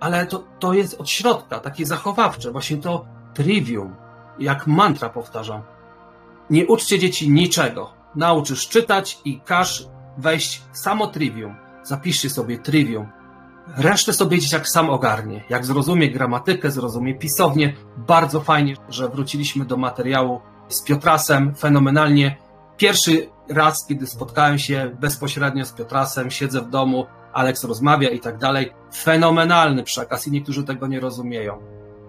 ale 0.00 0.26
to, 0.26 0.44
to 0.58 0.72
jest 0.72 1.00
od 1.00 1.10
środka, 1.10 1.60
takie 1.60 1.86
zachowawcze, 1.86 2.52
właśnie 2.52 2.76
to 2.76 3.06
trivium, 3.34 3.94
jak 4.38 4.66
mantra 4.66 5.08
powtarzam. 5.08 5.62
Nie 6.50 6.66
uczcie 6.66 6.98
dzieci 6.98 7.30
niczego. 7.30 7.92
Nauczysz 8.14 8.68
czytać 8.68 9.18
i 9.24 9.40
każ 9.40 9.86
wejść 10.18 10.62
samo 10.72 11.06
trivium. 11.06 11.56
Zapiszcie 11.82 12.30
sobie 12.30 12.58
trivium. 12.58 13.06
Resztę 13.76 14.12
sobie 14.12 14.38
dzieciak 14.38 14.68
sam 14.68 14.90
ogarnie. 14.90 15.44
Jak 15.48 15.64
zrozumie 15.64 16.10
gramatykę, 16.10 16.70
zrozumie 16.70 17.14
pisownię. 17.14 17.74
Bardzo 17.96 18.40
fajnie, 18.40 18.74
że 18.88 19.08
wróciliśmy 19.08 19.64
do 19.64 19.76
materiału 19.76 20.40
z 20.68 20.82
Piotrasem. 20.82 21.54
Fenomenalnie. 21.54 22.36
Pierwszy 22.76 23.28
raz, 23.48 23.86
kiedy 23.86 24.06
spotkałem 24.06 24.58
się 24.58 24.96
bezpośrednio 25.00 25.64
z 25.64 25.72
Piotrasem, 25.72 26.30
siedzę 26.30 26.60
w 26.60 26.70
domu, 26.70 27.06
Alex 27.32 27.64
rozmawia 27.64 28.08
i 28.08 28.20
tak 28.20 28.38
dalej. 28.38 28.72
Fenomenalny 28.94 29.82
przekaz 29.82 30.26
i 30.26 30.30
niektórzy 30.30 30.64
tego 30.64 30.86
nie 30.86 31.00
rozumieją. 31.00 31.58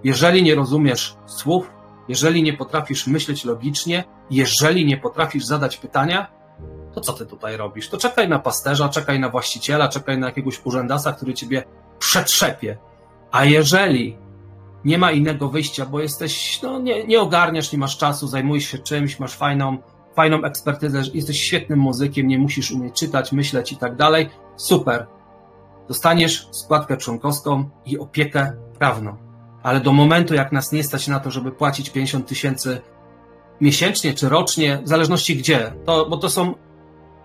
Jeżeli 0.04 0.44
nie 0.44 0.56
rozumiesz 0.56 1.16
słów, 1.26 1.72
jeżeli 2.08 2.44
nie 2.44 2.54
potrafisz 2.54 3.08
myśleć 3.08 3.46
logicznie, 3.46 4.04
jeżeli 4.30 4.86
nie 4.86 4.98
potrafisz 4.98 5.46
zadać 5.46 5.78
pytania, 5.78 6.28
to 6.94 7.02
co 7.02 7.14
ty 7.14 7.26
tutaj 7.26 7.58
robisz? 7.58 7.90
To 7.90 7.98
czekaj 7.98 8.30
na 8.30 8.40
pasterza, 8.40 8.90
czekaj 8.90 9.20
na 9.20 9.30
właściciela, 9.30 9.90
czekaj 9.90 10.18
na 10.18 10.28
jakiegoś 10.28 10.66
urzędasa, 10.66 11.14
który 11.14 11.34
ciebie 11.34 11.64
przetrzepie. 12.00 12.78
A 13.32 13.46
jeżeli 13.46 14.18
nie 14.86 14.98
ma 14.98 15.12
innego 15.12 15.50
wyjścia, 15.50 15.86
bo 15.86 16.00
jesteś, 16.00 16.62
no 16.62 16.80
nie, 16.80 17.08
nie 17.08 17.22
ogarniasz, 17.22 17.72
nie 17.72 17.78
masz 17.78 17.98
czasu, 17.98 18.28
zajmujesz 18.28 18.66
się 18.66 18.78
czymś, 18.78 19.20
masz 19.20 19.34
fajną, 19.34 19.78
fajną 20.18 20.44
ekspertyzę, 20.44 21.02
jesteś 21.14 21.42
świetnym 21.42 21.80
muzykiem, 21.80 22.28
nie 22.28 22.40
musisz 22.40 22.72
umieć 22.72 22.94
czytać, 23.00 23.32
myśleć 23.32 23.72
i 23.72 23.78
tak 23.78 23.96
dalej, 23.96 24.30
super. 24.56 25.06
Dostaniesz 25.88 26.48
składkę 26.52 26.98
członkowską 26.98 27.70
i 27.86 28.00
opiekę 28.00 28.54
prawną. 28.80 29.16
Ale 29.64 29.80
do 29.80 29.94
momentu, 29.94 30.34
jak 30.34 30.52
nas 30.52 30.72
nie 30.72 30.84
stać 30.84 31.08
na 31.08 31.20
to, 31.20 31.32
żeby 31.32 31.52
płacić 31.52 31.90
50 31.90 32.28
tysięcy 32.28 32.82
miesięcznie 33.62 34.14
czy 34.14 34.30
rocznie, 34.30 34.82
w 34.84 34.88
zależności 34.88 35.36
gdzie, 35.36 35.74
to, 35.86 36.06
bo 36.10 36.18
to 36.18 36.30
są 36.30 36.54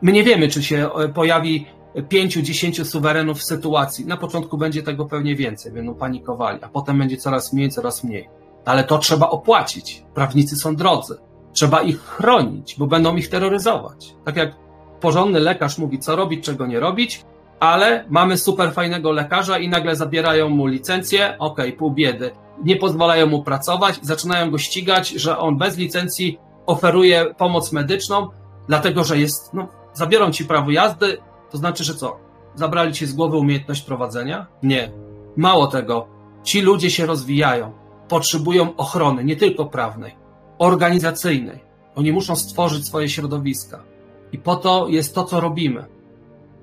My 0.03 0.13
nie 0.13 0.25
wiemy, 0.25 0.49
czy 0.49 0.63
się 0.63 0.91
e, 0.93 1.09
pojawi 1.09 1.67
pięciu, 2.09 2.43
dziesięciu 2.43 2.85
suwerenów 2.85 3.39
w 3.39 3.43
sytuacji. 3.43 4.07
Na 4.07 4.17
początku 4.17 4.59
będzie 4.59 4.83
tego 4.83 5.07
pewnie 5.07 5.37
więcej, 5.37 5.73
będą 5.73 5.95
panikowali, 5.95 6.59
a 6.63 6.69
potem 6.69 6.99
będzie 6.99 7.17
coraz 7.17 7.53
mniej, 7.53 7.71
coraz 7.71 8.05
mniej. 8.05 8.29
Ale 8.65 8.85
to 8.85 8.99
trzeba 8.99 9.31
opłacić. 9.31 10.05
Prawnicy 10.15 10.57
są 10.57 10.77
drodzy. 10.77 11.19
Trzeba 11.53 11.83
ich 11.83 12.01
chronić, 12.01 12.77
bo 12.79 12.87
będą 12.87 13.17
ich 13.17 13.29
terroryzować. 13.29 14.15
Tak 14.25 14.37
jak 14.37 14.55
porządny 15.01 15.41
lekarz 15.41 15.79
mówi, 15.79 15.99
co 15.99 16.17
robić, 16.17 16.45
czego 16.45 16.67
nie 16.67 16.81
robić, 16.81 17.25
ale 17.61 18.05
mamy 18.09 18.39
super 18.39 18.73
fajnego 18.73 19.13
lekarza 19.13 19.59
i 19.59 19.69
nagle 19.69 19.97
zabierają 19.97 20.49
mu 20.49 20.67
licencję, 20.67 21.37
okej, 21.39 21.67
okay, 21.67 21.79
pół 21.79 21.91
biedy. 21.91 22.31
Nie 22.65 22.77
pozwalają 22.77 23.27
mu 23.27 23.43
pracować 23.43 23.99
zaczynają 24.03 24.51
go 24.51 24.59
ścigać, 24.59 25.09
że 25.09 25.39
on 25.39 25.59
bez 25.59 25.77
licencji 25.77 26.39
oferuje 26.67 27.35
pomoc 27.39 27.73
medyczną, 27.73 28.29
dlatego 28.69 29.05
że 29.05 29.19
jest, 29.19 29.55
no, 29.55 29.69
zabiorą 29.95 30.31
ci 30.31 30.45
prawo 30.45 30.71
jazdy, 30.71 31.19
to 31.51 31.59
znaczy, 31.59 31.85
że 31.85 31.95
co? 31.95 32.17
Zabrali 32.55 32.93
ci 32.93 33.07
z 33.07 33.15
głowy 33.15 33.37
umiejętność 33.37 33.83
prowadzenia? 33.83 34.47
Nie. 34.63 34.93
Mało 35.37 35.67
tego, 35.67 36.07
ci 36.43 36.61
ludzie 36.61 36.91
się 36.91 37.07
rozwijają, 37.07 37.73
potrzebują 38.09 38.77
ochrony, 38.77 39.25
nie 39.25 39.37
tylko 39.37 39.67
prawnej, 39.67 40.15
organizacyjnej. 40.59 41.61
Oni 41.95 42.13
muszą 42.13 42.37
stworzyć 42.37 42.87
swoje 42.87 43.09
środowiska. 43.09 43.85
I 44.33 44.39
po 44.39 44.57
to 44.57 44.89
jest 44.89 45.15
to, 45.15 45.25
co 45.25 45.41
robimy. 45.41 45.85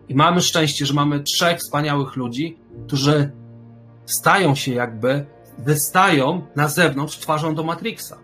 I 0.10 0.16
mamy 0.16 0.42
szczęście, 0.42 0.86
że 0.86 0.94
mamy 0.94 1.20
trzech 1.20 1.60
wspaniałych 1.60 2.16
ludzi, 2.16 2.58
którzy 2.88 3.32
stają 4.06 4.56
się 4.56 4.74
jakby, 4.74 5.26
wystają 5.58 6.42
na 6.56 6.68
zewnątrz 6.68 7.18
twarzą 7.18 7.56
do 7.56 7.64
Matrixa. 7.64 8.18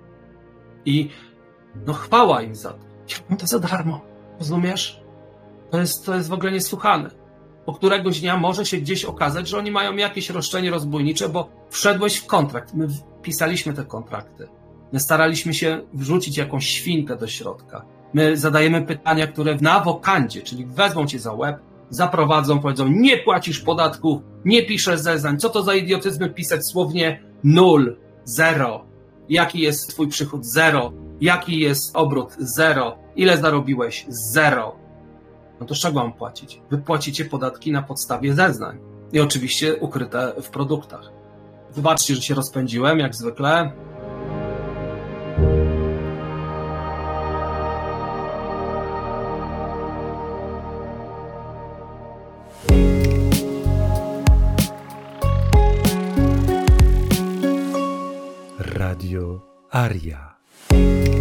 I 0.85 1.09
no 1.85 1.93
chwała 1.93 2.41
im 2.41 2.55
za 2.55 2.69
to. 2.69 2.85
Ja 3.29 3.37
to 3.37 3.47
za 3.47 3.59
darmo. 3.59 4.01
Rozumiesz? 4.39 5.01
To 5.71 5.79
jest, 5.79 6.05
to 6.05 6.15
jest 6.15 6.29
w 6.29 6.33
ogóle 6.33 6.51
niesłuchane. 6.51 7.09
Po 7.65 7.73
któregoś 7.73 8.19
dnia 8.21 8.37
może 8.37 8.65
się 8.65 8.77
gdzieś 8.77 9.05
okazać, 9.05 9.47
że 9.47 9.57
oni 9.57 9.71
mają 9.71 9.95
jakieś 9.95 10.29
roszczenie 10.29 10.71
rozbójnicze, 10.71 11.29
bo 11.29 11.49
wszedłeś 11.69 12.17
w 12.17 12.25
kontrakt. 12.25 12.73
My 12.73 12.87
pisaliśmy 13.21 13.73
te 13.73 13.85
kontrakty. 13.85 14.47
My 14.93 14.99
staraliśmy 14.99 15.53
się 15.53 15.81
wrzucić 15.93 16.37
jakąś 16.37 16.65
świnkę 16.67 17.15
do 17.15 17.27
środka. 17.27 17.85
My 18.13 18.37
zadajemy 18.37 18.81
pytania, 18.81 19.27
które 19.27 19.57
na 19.61 19.79
wokandzie, 19.79 20.41
czyli 20.41 20.65
wezmą 20.65 21.07
cię 21.07 21.19
za 21.19 21.33
łeb, 21.33 21.59
zaprowadzą, 21.89 22.59
powiedzą, 22.59 22.87
nie 22.87 23.17
płacisz 23.17 23.59
podatków, 23.59 24.21
nie 24.45 24.63
piszesz 24.63 24.99
zeznań. 24.99 25.39
Co 25.39 25.49
to 25.49 25.63
za 25.63 25.73
idiotyzmy 25.73 26.29
pisać 26.29 26.65
słownie 26.65 27.23
nul, 27.43 27.97
zero? 28.23 28.85
Jaki 29.29 29.59
jest 29.59 29.89
twój 29.89 30.07
przychód? 30.07 30.45
Zero. 30.45 30.93
Jaki 31.21 31.59
jest 31.59 31.95
obrót? 31.95 32.35
Zero. 32.39 32.97
Ile 33.15 33.37
zarobiłeś? 33.37 34.05
Zero. 34.09 34.75
No 35.59 35.65
to 35.65 35.75
z 35.75 35.79
czego 35.79 35.99
mam 35.99 36.13
płacić? 36.13 36.61
Wy 36.71 36.77
płacicie 36.77 37.25
podatki 37.25 37.71
na 37.71 37.83
podstawie 37.83 38.33
zeznań. 38.33 38.77
I 39.13 39.19
oczywiście 39.19 39.75
ukryte 39.75 40.33
w 40.41 40.49
produktach. 40.49 41.11
Wybaczcie, 41.75 42.15
że 42.15 42.21
się 42.21 42.35
rozpędziłem, 42.35 42.99
jak 42.99 43.15
zwykle. 43.15 43.71
Radio 59.05 59.39
Aria. 59.69 61.14